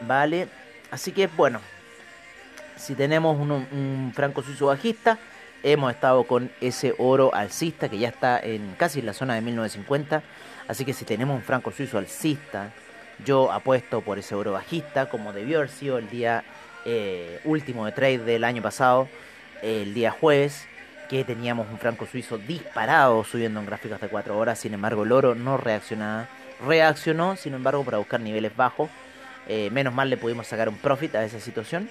Vale, 0.00 0.48
así 0.92 1.10
que 1.10 1.26
bueno, 1.26 1.60
si 2.78 2.94
tenemos 2.94 3.38
un, 3.38 4.12
franco 4.14 4.42
suizo 4.42 4.66
bajista, 4.66 5.18
hemos 5.62 5.92
estado 5.92 6.24
con 6.24 6.50
ese 6.60 6.94
oro 6.98 7.34
alcista 7.34 7.88
que 7.88 7.98
ya 7.98 8.08
está 8.08 8.38
en 8.40 8.74
casi 8.76 9.02
la 9.02 9.12
zona 9.12 9.34
de 9.34 9.40
1950. 9.42 10.22
Así 10.68 10.84
que 10.84 10.92
si 10.92 11.04
tenemos 11.04 11.36
un 11.36 11.42
franco 11.42 11.72
suizo 11.72 11.98
alcista, 11.98 12.70
yo 13.24 13.50
apuesto 13.52 14.00
por 14.00 14.18
ese 14.18 14.34
oro 14.34 14.52
bajista, 14.52 15.08
como 15.08 15.32
debió 15.32 15.58
haber 15.58 15.70
sido 15.70 15.98
el 15.98 16.08
día 16.08 16.44
eh, 16.84 17.40
último 17.44 17.86
de 17.86 17.92
trade 17.92 18.18
del 18.18 18.44
año 18.44 18.62
pasado, 18.62 19.08
el 19.62 19.94
día 19.94 20.10
jueves, 20.10 20.66
que 21.08 21.24
teníamos 21.24 21.66
un 21.70 21.78
franco 21.78 22.06
suizo 22.06 22.38
disparado 22.38 23.24
subiendo 23.24 23.60
en 23.60 23.66
gráficas 23.66 24.00
de 24.00 24.08
4 24.08 24.38
horas. 24.38 24.58
Sin 24.58 24.74
embargo, 24.74 25.04
el 25.04 25.12
oro 25.12 25.34
no 25.34 25.56
reaccionaba. 25.56 26.28
Reaccionó, 26.66 27.36
sin 27.36 27.54
embargo, 27.54 27.84
para 27.84 27.98
buscar 27.98 28.20
niveles 28.20 28.54
bajos. 28.54 28.90
Eh, 29.48 29.70
menos 29.70 29.94
mal 29.94 30.10
le 30.10 30.18
pudimos 30.18 30.46
sacar 30.46 30.68
un 30.68 30.76
profit 30.76 31.14
a 31.14 31.24
esa 31.24 31.40
situación. 31.40 31.88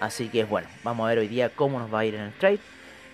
Así 0.00 0.28
que 0.28 0.44
bueno, 0.44 0.66
vamos 0.82 1.04
a 1.04 1.10
ver 1.10 1.18
hoy 1.18 1.28
día 1.28 1.50
cómo 1.50 1.78
nos 1.78 1.92
va 1.92 2.00
a 2.00 2.04
ir 2.06 2.14
en 2.14 2.22
el 2.22 2.32
trade 2.32 2.58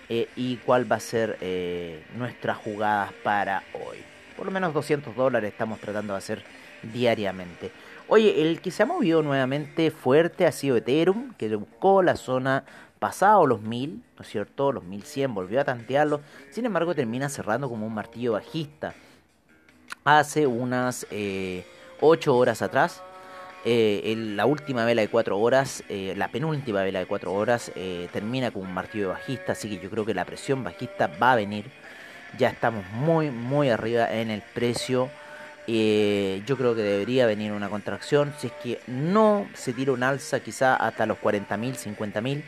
eh, 0.09 0.29
y 0.37 0.55
cuál 0.57 0.89
va 0.89 0.95
a 0.95 1.01
ser 1.01 1.37
eh, 1.41 2.01
nuestras 2.15 2.57
jugadas 2.57 3.11
para 3.23 3.63
hoy. 3.73 3.97
Por 4.37 4.45
lo 4.45 4.51
menos 4.51 4.73
200 4.73 5.13
dólares 5.15 5.51
estamos 5.51 5.79
tratando 5.79 6.13
de 6.13 6.19
hacer 6.19 6.43
diariamente. 6.81 7.71
Oye, 8.07 8.41
el 8.41 8.61
que 8.61 8.71
se 8.71 8.83
ha 8.83 8.85
movido 8.85 9.21
nuevamente 9.21 9.91
fuerte 9.91 10.45
ha 10.45 10.51
sido 10.53 10.77
Ethereum, 10.77 11.33
que 11.33 11.53
buscó 11.55 12.01
la 12.01 12.15
zona 12.15 12.63
pasado 12.99 13.45
los 13.45 13.61
1000, 13.61 14.01
¿no 14.17 14.21
es 14.21 14.27
cierto? 14.29 14.71
Los 14.71 14.85
1100, 14.85 15.33
volvió 15.33 15.59
a 15.59 15.65
tantearlo. 15.65 16.21
Sin 16.51 16.65
embargo, 16.65 16.95
termina 16.95 17.27
cerrando 17.27 17.67
como 17.67 17.85
un 17.85 17.93
martillo 17.93 18.33
bajista. 18.33 18.93
Hace 20.05 20.47
unas 20.47 21.03
8 21.03 21.11
eh, 21.11 21.65
horas 22.27 22.61
atrás 22.61 23.03
eh, 23.69 24.15
la 24.15 24.45
última 24.45 24.85
vela 24.85 25.01
de 25.01 25.09
4 25.09 25.37
horas, 25.37 25.83
eh, 25.89 26.13
la 26.15 26.29
penúltima 26.29 26.83
vela 26.83 26.99
de 26.99 27.05
4 27.05 27.33
horas, 27.33 27.69
eh, 27.75 28.07
termina 28.13 28.49
con 28.49 28.61
un 28.61 28.73
martillo 28.73 29.09
bajista, 29.09 29.51
así 29.51 29.67
que 29.67 29.77
yo 29.83 29.89
creo 29.89 30.05
que 30.05 30.13
la 30.13 30.23
presión 30.23 30.63
bajista 30.63 31.07
va 31.21 31.33
a 31.33 31.35
venir. 31.35 31.65
Ya 32.37 32.47
estamos 32.47 32.85
muy, 32.93 33.29
muy 33.29 33.69
arriba 33.69 34.09
en 34.09 34.31
el 34.31 34.41
precio. 34.41 35.09
yo 35.67 36.55
creo 36.57 36.75
que 36.75 36.81
debería 36.81 37.25
venir 37.25 37.51
una 37.51 37.67
contracción. 37.67 38.33
Si 38.39 38.47
es 38.47 38.53
que 38.63 38.79
no 38.87 39.49
se 39.53 39.73
tira 39.73 39.91
un 39.91 40.01
alza, 40.01 40.39
quizá 40.39 40.77
hasta 40.77 41.05
los 41.05 41.17
40.000, 41.17 41.75
50.000. 41.75 42.43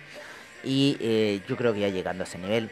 Y 0.64 1.42
yo 1.50 1.58
creo 1.58 1.74
que 1.74 1.82
ya 1.82 1.90
llegando 1.90 2.24
a 2.24 2.28
ese 2.28 2.38
nivel, 2.38 2.70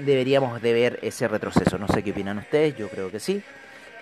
deberíamos 0.00 0.60
de 0.60 0.72
ver 0.74 0.98
ese 1.00 1.28
retroceso. 1.28 1.78
No 1.78 1.88
sé 1.88 2.02
qué 2.02 2.10
opinan 2.10 2.36
ustedes, 2.36 2.76
yo 2.76 2.88
creo 2.90 3.10
que 3.10 3.20
sí. 3.20 3.42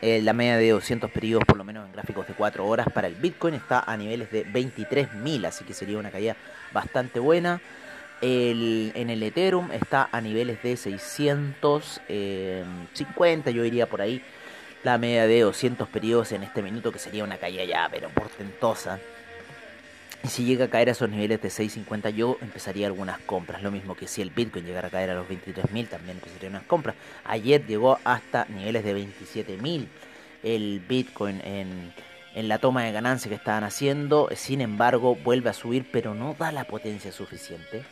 Eh, 0.06 0.20
la 0.20 0.34
media 0.34 0.58
de 0.58 0.68
200 0.68 1.10
periodos, 1.10 1.46
por 1.46 1.56
lo 1.56 1.64
menos 1.64 1.86
en 1.86 1.92
gráficos 1.92 2.28
de 2.28 2.34
4 2.34 2.66
horas, 2.66 2.88
para 2.92 3.06
el 3.06 3.14
Bitcoin 3.14 3.54
está 3.54 3.80
a 3.80 3.96
niveles 3.96 4.30
de 4.30 4.44
23.000, 4.44 5.46
así 5.46 5.64
que 5.64 5.72
sería 5.72 5.96
una 5.96 6.10
caída 6.10 6.36
bastante 6.74 7.20
buena. 7.20 7.62
en 8.20 9.10
el 9.10 9.22
Ethereum 9.22 9.72
está 9.72 10.10
a 10.12 10.20
niveles 10.20 10.62
de 10.62 10.76
650, 10.76 13.50
yo 13.50 13.64
iría 13.64 13.88
por 13.88 14.02
ahí. 14.02 14.22
La 14.82 14.98
media 14.98 15.26
de 15.26 15.40
200 15.40 15.88
periodos 15.88 16.32
en 16.32 16.42
este 16.42 16.60
minuto, 16.60 16.92
que 16.92 16.98
sería 16.98 17.24
una 17.24 17.38
caída 17.38 17.64
ya, 17.64 17.88
pero 17.90 18.10
portentosa. 18.10 19.00
Y 20.24 20.28
si 20.28 20.44
llega 20.44 20.64
a 20.64 20.68
caer 20.68 20.88
a 20.88 20.92
esos 20.92 21.10
niveles 21.10 21.42
de 21.42 21.48
6.50, 21.50 22.08
yo 22.14 22.38
empezaría 22.40 22.86
algunas 22.86 23.18
compras. 23.18 23.62
Lo 23.62 23.70
mismo 23.70 23.94
que 23.94 24.08
si 24.08 24.22
el 24.22 24.30
Bitcoin 24.30 24.64
llegara 24.64 24.88
a 24.88 24.90
caer 24.90 25.10
a 25.10 25.14
los 25.14 25.28
23.000, 25.28 25.88
también 25.88 26.16
empezaría 26.16 26.48
unas 26.48 26.62
compras. 26.62 26.96
Ayer 27.24 27.66
llegó 27.66 27.98
hasta 28.04 28.46
niveles 28.46 28.84
de 28.84 28.96
27.000 28.96 29.86
el 30.42 30.80
Bitcoin 30.88 31.42
en, 31.44 31.92
en 32.34 32.48
la 32.48 32.58
toma 32.58 32.84
de 32.84 32.92
ganancia 32.92 33.28
que 33.28 33.34
estaban 33.34 33.64
haciendo. 33.64 34.30
Sin 34.34 34.62
embargo, 34.62 35.14
vuelve 35.14 35.50
a 35.50 35.52
subir, 35.52 35.86
pero 35.92 36.14
no 36.14 36.34
da 36.38 36.52
la 36.52 36.64
potencia 36.64 37.12
suficiente. 37.12 37.84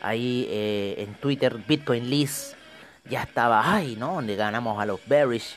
Ahí 0.00 0.48
eh, 0.50 0.96
en 0.98 1.14
Twitter, 1.14 1.56
Bitcoin 1.68 2.10
List 2.10 2.54
ya 3.08 3.22
estaba, 3.22 3.72
ay, 3.72 3.94
¿no? 3.96 4.14
Donde 4.14 4.34
ganamos 4.34 4.80
a 4.80 4.86
los 4.86 5.00
bearish. 5.06 5.56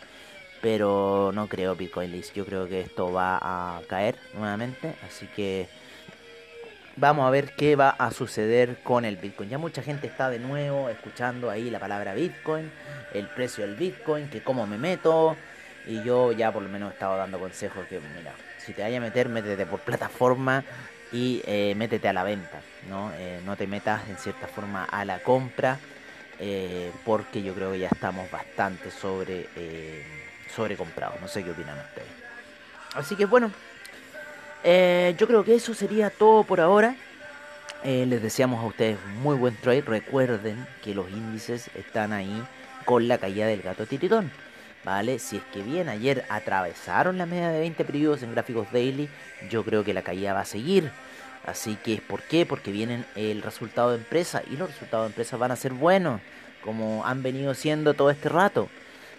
Pero 0.62 1.32
no 1.34 1.48
creo 1.48 1.76
Bitcoin 1.76 2.12
List. 2.12 2.36
Yo 2.36 2.46
creo 2.46 2.68
que 2.68 2.82
esto 2.82 3.12
va 3.12 3.40
a 3.42 3.82
caer 3.88 4.16
nuevamente. 4.36 4.94
Así 5.08 5.26
que 5.36 5.70
Vamos 7.00 7.26
a 7.26 7.30
ver 7.30 7.54
qué 7.54 7.78
va 7.78 7.92
a 7.92 8.12
suceder 8.12 8.80
con 8.84 9.06
el 9.06 9.16
Bitcoin. 9.16 9.50
Ya 9.50 9.58
mucha 9.58 9.82
gente 9.82 10.06
está 10.06 10.30
de 10.30 10.38
nuevo 10.38 10.90
escuchando 10.90 11.50
ahí 11.50 11.70
la 11.70 11.80
palabra 11.80 12.14
Bitcoin, 12.14 12.70
el 13.14 13.26
precio 13.28 13.66
del 13.66 13.78
Bitcoin, 13.78 14.30
que 14.30 14.44
cómo 14.44 14.68
me 14.68 14.78
meto. 14.78 15.38
Y 15.88 16.04
yo 16.04 16.34
ya 16.34 16.52
por 16.52 16.62
lo 16.62 16.68
menos 16.68 16.92
he 16.92 16.94
estado 16.96 17.16
dando 17.16 17.40
consejos 17.40 17.86
que, 17.88 18.02
mira, 18.18 18.34
si 18.58 18.74
te 18.74 18.82
vayas 18.82 18.98
a 18.98 19.02
meter, 19.02 19.30
métete 19.30 19.66
por 19.66 19.80
plataforma 19.80 20.66
y 21.14 21.42
eh, 21.46 21.74
métete 21.78 22.10
a 22.10 22.12
la 22.12 22.26
venta, 22.26 22.60
¿no? 22.90 23.14
Eh, 23.16 23.40
no 23.46 23.56
te 23.56 23.66
metas 23.66 24.02
en 24.10 24.18
cierta 24.18 24.48
forma 24.48 24.84
a 24.84 25.06
la 25.06 25.20
compra, 25.20 25.80
eh, 26.38 26.92
porque 27.06 27.42
yo 27.42 27.54
creo 27.54 27.72
que 27.72 27.80
ya 27.80 27.88
estamos 27.88 28.30
bastante 28.30 28.92
sobre, 28.92 29.48
sobre 30.54 30.76
comprados. 30.76 31.22
No 31.22 31.30
sé 31.30 31.46
qué 31.46 31.52
opinan 31.52 31.78
ustedes. 31.78 32.12
Así 32.94 33.16
que 33.16 33.26
bueno, 33.26 33.52
eh, 34.64 35.16
yo 35.18 35.28
creo 35.28 35.44
que 35.44 35.56
eso 35.56 35.74
sería 35.74 36.10
todo 36.10 36.44
por 36.44 36.60
ahora. 36.60 36.96
Eh, 37.84 38.06
les 38.08 38.22
deseamos 38.22 38.62
a 38.62 38.68
ustedes 38.68 38.98
muy 39.22 39.36
buen 39.38 39.56
trade. 39.56 39.82
Recuerden 39.82 40.68
que 40.84 40.94
los 40.94 41.10
índices 41.10 41.70
están 41.76 42.14
ahí 42.14 42.44
con 42.86 43.08
la 43.08 43.18
caída 43.18 43.48
del 43.48 43.62
gato 43.62 43.86
tiritón. 43.86 44.32
¿Vale? 44.84 45.20
Si 45.20 45.38
es 45.38 45.44
que 45.54 45.62
bien 45.62 45.90
ayer 45.90 46.26
atravesaron 46.30 47.18
la 47.18 47.26
media 47.26 47.50
de 47.50 47.60
20 47.60 47.84
periodos 47.84 48.24
en 48.24 48.32
gráficos 48.32 48.72
daily, 48.72 49.10
yo 49.50 49.64
creo 49.66 49.84
que 49.84 49.94
la 49.94 50.04
caída 50.04 50.34
va 50.34 50.42
a 50.42 50.46
seguir. 50.46 50.92
Así 51.46 51.76
que, 51.76 52.02
¿por 52.02 52.22
qué? 52.22 52.46
Porque 52.46 52.72
vienen 52.72 53.06
el 53.16 53.42
resultado 53.42 53.92
de 53.92 53.98
empresa 53.98 54.42
y 54.50 54.56
los 54.56 54.70
resultados 54.70 55.06
de 55.06 55.10
empresa 55.10 55.38
van 55.38 55.52
a 55.52 55.58
ser 55.58 55.74
buenos, 55.74 56.22
como 56.64 57.06
han 57.06 57.24
venido 57.24 57.54
siendo 57.54 57.94
todo 57.94 58.10
este 58.10 58.30
rato 58.30 58.70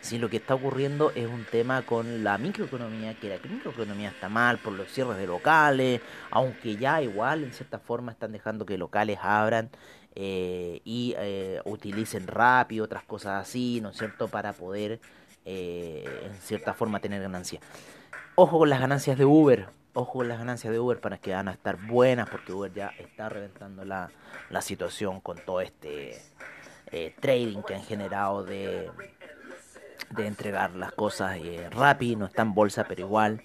si 0.00 0.18
lo 0.18 0.30
que 0.30 0.38
está 0.38 0.54
ocurriendo 0.54 1.12
es 1.14 1.26
un 1.26 1.44
tema 1.44 1.82
con 1.82 2.24
la 2.24 2.38
microeconomía, 2.38 3.14
que 3.14 3.28
la 3.28 3.36
microeconomía 3.48 4.08
está 4.08 4.28
mal 4.28 4.58
por 4.58 4.72
los 4.72 4.90
cierres 4.90 5.18
de 5.18 5.26
locales, 5.26 6.00
aunque 6.30 6.76
ya 6.76 7.02
igual 7.02 7.44
en 7.44 7.52
cierta 7.52 7.78
forma 7.78 8.12
están 8.12 8.32
dejando 8.32 8.64
que 8.64 8.78
locales 8.78 9.18
abran 9.22 9.70
eh, 10.14 10.80
y 10.84 11.14
eh, 11.18 11.60
utilicen 11.64 12.26
rápido, 12.26 12.84
otras 12.84 13.04
cosas 13.04 13.42
así, 13.42 13.80
¿no 13.80 13.90
es 13.90 13.98
cierto?, 13.98 14.28
para 14.28 14.52
poder 14.52 15.00
eh, 15.44 16.04
en 16.24 16.34
cierta 16.40 16.74
forma 16.74 17.00
tener 17.00 17.20
ganancias. 17.20 17.62
Ojo 18.36 18.58
con 18.58 18.70
las 18.70 18.80
ganancias 18.80 19.18
de 19.18 19.26
Uber, 19.26 19.68
ojo 19.92 20.18
con 20.18 20.28
las 20.28 20.38
ganancias 20.38 20.72
de 20.72 20.80
Uber 20.80 20.98
para 20.98 21.18
que 21.18 21.34
van 21.34 21.48
a 21.48 21.52
estar 21.52 21.76
buenas 21.76 22.28
porque 22.30 22.52
Uber 22.52 22.72
ya 22.72 22.88
está 22.98 23.28
reventando 23.28 23.84
la, 23.84 24.10
la 24.48 24.62
situación 24.62 25.20
con 25.20 25.38
todo 25.44 25.60
este 25.60 26.22
trading 27.20 27.62
que 27.62 27.76
han 27.76 27.84
generado 27.84 28.42
de 28.42 28.90
de 30.10 30.26
entregar 30.26 30.74
las 30.74 30.92
cosas 30.92 31.38
eh, 31.38 31.68
rápido, 31.70 32.20
no 32.20 32.26
está 32.26 32.42
en 32.42 32.54
bolsa, 32.54 32.84
pero 32.88 33.02
igual. 33.02 33.42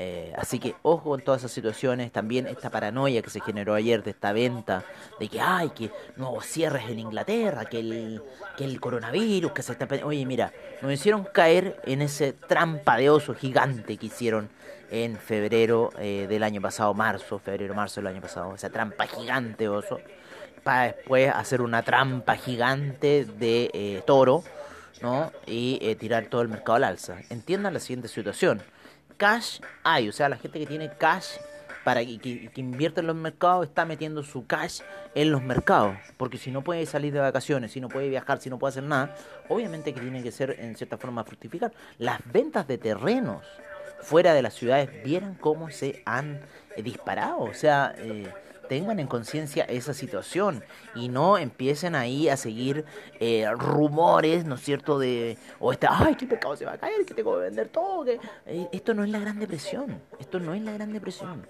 Eh, 0.00 0.32
así 0.38 0.60
que 0.60 0.76
ojo 0.82 1.10
con 1.10 1.20
todas 1.20 1.40
esas 1.40 1.50
situaciones. 1.50 2.12
También 2.12 2.46
esta 2.46 2.70
paranoia 2.70 3.20
que 3.20 3.30
se 3.30 3.40
generó 3.40 3.74
ayer 3.74 4.02
de 4.02 4.10
esta 4.10 4.32
venta, 4.32 4.84
de 5.18 5.28
que 5.28 5.40
hay 5.40 5.70
que 5.70 5.90
nuevos 6.16 6.46
cierres 6.46 6.88
en 6.88 7.00
Inglaterra, 7.00 7.64
que 7.64 7.80
el, 7.80 8.22
que 8.56 8.64
el 8.64 8.80
coronavirus, 8.80 9.52
que 9.52 9.62
se 9.62 9.72
está... 9.72 9.88
Oye, 10.04 10.24
mira, 10.24 10.52
nos 10.82 10.92
hicieron 10.92 11.24
caer 11.24 11.80
en 11.84 12.02
ese 12.02 12.32
trampa 12.32 12.96
de 12.96 13.10
oso 13.10 13.34
gigante 13.34 13.96
que 13.96 14.06
hicieron 14.06 14.50
en 14.90 15.16
febrero 15.16 15.90
eh, 15.98 16.26
del 16.28 16.42
año 16.44 16.60
pasado, 16.60 16.94
marzo, 16.94 17.38
febrero, 17.38 17.74
marzo 17.74 18.00
del 18.00 18.06
año 18.06 18.20
pasado, 18.20 18.54
esa 18.54 18.70
trampa 18.70 19.06
gigante 19.06 19.68
oso, 19.68 20.00
para 20.62 20.92
después 20.92 21.30
hacer 21.34 21.60
una 21.60 21.82
trampa 21.82 22.36
gigante 22.36 23.24
de 23.24 23.70
eh, 23.74 24.02
toro 24.06 24.44
¿no? 25.02 25.32
Y 25.46 25.78
eh, 25.82 25.94
tirar 25.96 26.26
todo 26.26 26.42
el 26.42 26.48
mercado 26.48 26.76
al 26.76 26.84
alza. 26.84 27.18
Entiendan 27.30 27.74
la 27.74 27.80
siguiente 27.80 28.08
situación. 28.08 28.62
Cash 29.16 29.60
hay, 29.82 30.08
o 30.08 30.12
sea, 30.12 30.28
la 30.28 30.36
gente 30.36 30.58
que 30.58 30.66
tiene 30.66 30.90
cash 30.96 31.36
para 31.84 32.04
que, 32.04 32.18
que, 32.18 32.60
invierte 32.60 33.00
en 33.00 33.06
los 33.06 33.16
mercados 33.16 33.66
está 33.66 33.84
metiendo 33.84 34.22
su 34.22 34.46
cash 34.46 34.80
en 35.14 35.32
los 35.32 35.42
mercados. 35.42 35.96
Porque 36.16 36.38
si 36.38 36.50
no 36.50 36.62
puede 36.62 36.86
salir 36.86 37.12
de 37.12 37.20
vacaciones, 37.20 37.72
si 37.72 37.80
no 37.80 37.88
puede 37.88 38.08
viajar, 38.08 38.40
si 38.40 38.50
no 38.50 38.58
puede 38.58 38.70
hacer 38.70 38.84
nada, 38.84 39.16
obviamente 39.48 39.94
que 39.94 40.00
tiene 40.00 40.22
que 40.22 40.30
ser 40.30 40.56
en 40.58 40.76
cierta 40.76 40.98
forma 40.98 41.24
fructificar. 41.24 41.72
Las 41.98 42.20
ventas 42.30 42.68
de 42.68 42.78
terrenos 42.78 43.44
fuera 44.00 44.34
de 44.34 44.42
las 44.42 44.54
ciudades, 44.54 44.90
vieran 45.04 45.34
cómo 45.34 45.70
se 45.70 46.02
han 46.04 46.40
eh, 46.76 46.82
disparado. 46.82 47.40
O 47.40 47.54
sea, 47.54 47.94
eh, 47.98 48.32
tengan 48.68 49.00
en 49.00 49.06
conciencia 49.06 49.64
esa 49.64 49.94
situación 49.94 50.62
y 50.94 51.08
no 51.08 51.38
empiecen 51.38 51.94
ahí 51.94 52.28
a 52.28 52.36
seguir 52.36 52.84
eh, 53.18 53.46
rumores, 53.56 54.44
¿no 54.44 54.54
es 54.54 54.62
cierto? 54.62 54.98
De, 54.98 55.36
o 55.58 55.72
está, 55.72 56.04
ay, 56.04 56.14
qué 56.14 56.26
pecado 56.26 56.56
se 56.56 56.64
va 56.64 56.74
a 56.74 56.78
caer, 56.78 57.04
que 57.04 57.14
tengo 57.14 57.34
que 57.34 57.44
vender 57.44 57.68
todo. 57.68 58.04
Que... 58.04 58.20
Eh, 58.46 58.68
esto 58.72 58.94
no 58.94 59.04
es 59.04 59.10
la 59.10 59.18
Gran 59.18 59.38
Depresión, 59.38 60.00
esto 60.20 60.38
no 60.38 60.54
es 60.54 60.62
la 60.62 60.72
Gran 60.72 60.92
Depresión, 60.92 61.46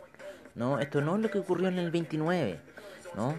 ¿no? 0.55 0.79
Esto 0.79 1.01
no 1.01 1.17
es 1.17 1.23
lo 1.23 1.31
que 1.31 1.39
ocurrió 1.39 1.69
en 1.69 1.79
el 1.79 1.91
29, 1.91 2.61
¿no? 3.17 3.39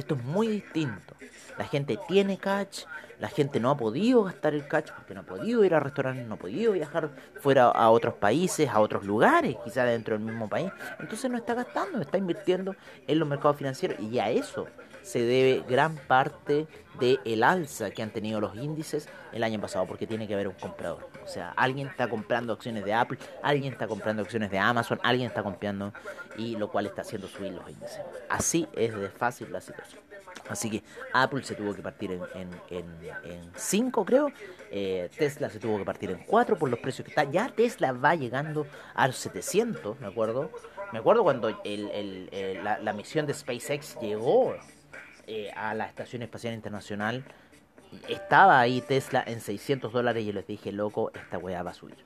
Esto 0.00 0.14
es 0.14 0.24
muy 0.24 0.48
distinto. 0.48 1.14
La 1.58 1.66
gente 1.66 1.98
tiene 2.08 2.38
catch, 2.38 2.84
la 3.18 3.28
gente 3.28 3.60
no 3.60 3.68
ha 3.68 3.76
podido 3.76 4.24
gastar 4.24 4.54
el 4.54 4.66
catch 4.66 4.92
porque 4.92 5.12
no 5.12 5.20
ha 5.20 5.24
podido 5.24 5.62
ir 5.62 5.74
a 5.74 5.80
restaurantes, 5.80 6.26
no 6.26 6.36
ha 6.36 6.38
podido 6.38 6.72
viajar 6.72 7.10
fuera 7.42 7.66
a 7.66 7.90
otros 7.90 8.14
países, 8.14 8.70
a 8.70 8.80
otros 8.80 9.04
lugares, 9.04 9.56
quizás 9.62 9.86
dentro 9.86 10.16
del 10.16 10.24
mismo 10.24 10.48
país. 10.48 10.72
Entonces 11.00 11.30
no 11.30 11.36
está 11.36 11.52
gastando, 11.52 12.00
está 12.00 12.16
invirtiendo 12.16 12.74
en 13.06 13.18
los 13.18 13.28
mercados 13.28 13.58
financieros 13.58 14.00
y 14.00 14.18
a 14.18 14.30
eso 14.30 14.68
se 15.02 15.20
debe 15.22 15.64
gran 15.68 15.96
parte 15.96 16.66
del 16.98 17.20
el 17.24 17.42
alza 17.42 17.90
que 17.90 18.02
han 18.02 18.10
tenido 18.10 18.40
los 18.40 18.54
índices 18.56 19.08
el 19.32 19.42
año 19.42 19.60
pasado, 19.60 19.86
porque 19.86 20.06
tiene 20.06 20.26
que 20.26 20.34
haber 20.34 20.48
un 20.48 20.54
comprador. 20.54 21.08
O 21.24 21.28
sea, 21.28 21.52
alguien 21.56 21.88
está 21.88 22.08
comprando 22.08 22.52
acciones 22.52 22.84
de 22.84 22.92
Apple, 22.92 23.18
alguien 23.42 23.72
está 23.72 23.86
comprando 23.86 24.22
acciones 24.22 24.50
de 24.50 24.58
Amazon, 24.58 25.00
alguien 25.02 25.28
está 25.28 25.42
comprando, 25.42 25.92
y 26.36 26.56
lo 26.56 26.70
cual 26.70 26.86
está 26.86 27.02
haciendo 27.02 27.28
subir 27.28 27.52
los 27.52 27.68
índices. 27.68 28.00
Así 28.28 28.68
es 28.74 28.94
de 28.94 29.08
fácil 29.08 29.52
la 29.52 29.60
situación. 29.60 30.02
Así 30.48 30.68
que 30.68 30.82
Apple 31.12 31.44
se 31.44 31.54
tuvo 31.54 31.74
que 31.74 31.82
partir 31.82 32.18
en 32.34 33.50
5, 33.54 34.04
creo. 34.04 34.32
Eh, 34.70 35.08
Tesla 35.16 35.48
se 35.48 35.60
tuvo 35.60 35.78
que 35.78 35.84
partir 35.84 36.10
en 36.10 36.24
4 36.24 36.56
por 36.56 36.68
los 36.68 36.80
precios 36.80 37.04
que 37.04 37.10
está. 37.10 37.24
Ya 37.24 37.48
Tesla 37.48 37.92
va 37.92 38.16
llegando 38.16 38.66
a 38.94 39.06
los 39.06 39.16
700, 39.16 40.00
me 40.00 40.08
acuerdo. 40.08 40.50
Me 40.92 40.98
acuerdo 40.98 41.22
cuando 41.22 41.50
la, 41.64 42.92
misión 42.92 43.26
de 43.26 43.34
SpaceX 43.34 43.96
llegó 44.00 44.56
eh, 45.32 45.52
a 45.54 45.74
la 45.74 45.86
Estación 45.86 46.22
Espacial 46.22 46.54
Internacional. 46.54 47.22
Estaba 48.08 48.58
ahí 48.58 48.80
Tesla 48.80 49.22
en 49.24 49.40
600 49.40 49.92
dólares 49.92 50.24
y 50.24 50.32
les 50.32 50.44
dije, 50.44 50.72
loco, 50.72 51.12
esta 51.14 51.38
weá 51.38 51.62
va 51.62 51.70
a 51.70 51.74
subir 51.74 51.96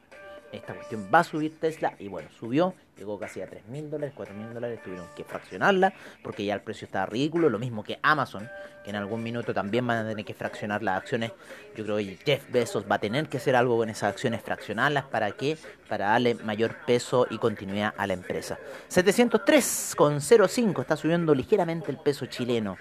esta 0.57 0.75
cuestión 0.75 1.09
va 1.13 1.21
a 1.21 1.25
subir 1.25 1.59
Tesla 1.59 1.95
y 1.99 2.09
bueno, 2.09 2.29
subió, 2.39 2.75
llegó 2.97 3.19
casi 3.19 3.41
a 3.41 3.49
3 3.49 3.67
mil 3.67 3.91
dólares, 3.91 4.15
4 4.17 4.35
mil 4.35 4.53
dólares, 4.53 4.81
tuvieron 4.83 5.07
que 5.17 5.25
fraccionarla 5.25 5.93
porque 6.23 6.45
ya 6.45 6.55
el 6.55 6.61
precio 6.61 6.87
estaba 6.87 7.07
ridículo, 7.07 7.51
lo 7.51 7.59
mismo 7.59 7.83
que 7.83 7.99
Amazon, 8.03 8.49
que 8.85 8.91
en 8.91 8.97
algún 8.97 9.23
minuto 9.23 9.53
también 9.53 9.87
van 9.87 10.05
a 10.05 10.09
tener 10.09 10.25
que 10.25 10.35
fraccionar 10.35 10.83
las 10.83 10.99
acciones, 10.99 11.33
yo 11.77 11.85
creo 11.85 11.97
que 11.97 12.19
Jeff 12.25 12.51
Bezos 12.51 12.85
va 12.91 12.97
a 12.97 13.01
tener 13.01 13.29
que 13.29 13.39
hacer 13.39 13.57
algo 13.57 13.77
con 13.77 13.89
esas 13.89 14.13
acciones, 14.13 14.43
fraccionarlas, 14.43 15.05
¿para 15.05 15.33
qué? 15.33 15.59
Para 15.89 16.07
darle 16.07 16.35
mayor 16.35 16.77
peso 16.87 17.27
y 17.31 17.39
continuidad 17.39 17.95
a 17.97 18.07
la 18.07 18.15
empresa. 18.15 18.59
703,05 18.91 20.81
está 20.81 20.97
subiendo 20.97 21.35
ligeramente 21.35 21.91
el 21.91 21.99
peso 21.99 22.27
chileno. 22.27 22.77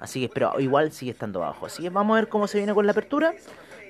Así 0.00 0.20
que, 0.20 0.28
pero 0.28 0.58
igual 0.60 0.92
sigue 0.92 1.12
estando 1.12 1.40
bajo. 1.40 1.66
Así 1.66 1.82
que 1.82 1.90
vamos 1.90 2.16
a 2.16 2.20
ver 2.20 2.28
cómo 2.28 2.46
se 2.46 2.58
viene 2.58 2.74
con 2.74 2.86
la 2.86 2.92
apertura. 2.92 3.34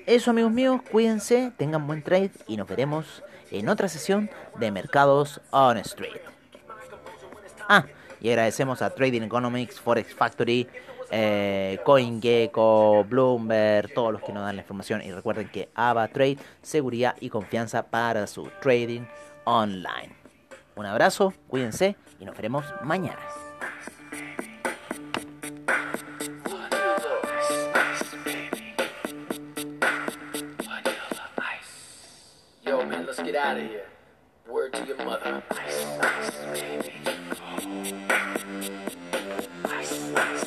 Eso 0.05 0.31
amigos 0.31 0.51
míos, 0.51 0.81
cuídense, 0.91 1.51
tengan 1.57 1.87
buen 1.87 2.03
trade 2.03 2.31
y 2.47 2.57
nos 2.57 2.67
veremos 2.67 3.23
en 3.51 3.69
otra 3.69 3.87
sesión 3.87 4.29
de 4.59 4.71
Mercados 4.71 5.41
on 5.51 5.77
Street. 5.77 6.21
Ah, 7.67 7.85
y 8.21 8.29
agradecemos 8.29 8.81
a 8.81 8.91
Trading 8.91 9.23
Economics, 9.23 9.79
Forex 9.79 10.13
Factory, 10.13 10.67
eh, 11.11 11.79
CoinGecko, 11.83 13.05
Bloomberg, 13.07 13.93
todos 13.93 14.13
los 14.13 14.21
que 14.21 14.33
nos 14.33 14.43
dan 14.43 14.55
la 14.55 14.61
información. 14.61 15.01
Y 15.01 15.11
recuerden 15.11 15.49
que 15.49 15.69
AVA 15.75 16.07
Trade, 16.07 16.37
seguridad 16.61 17.15
y 17.19 17.29
confianza 17.29 17.83
para 17.83 18.27
su 18.27 18.49
trading 18.61 19.03
online. 19.45 20.15
Un 20.75 20.85
abrazo, 20.85 21.33
cuídense 21.47 21.95
y 22.19 22.25
nos 22.25 22.35
veremos 22.35 22.65
mañana. 22.83 23.44
get 33.35 33.45
out 33.45 33.57
of 33.57 33.63
here. 33.63 33.85
Word 34.47 34.71
to 34.73 34.85
your 34.85 34.97
mother. 34.97 35.43
Ice, 35.51 35.85
ice, 35.99 36.31
baby. 36.53 36.93
Ice, 39.65 40.13
ice. 40.15 40.44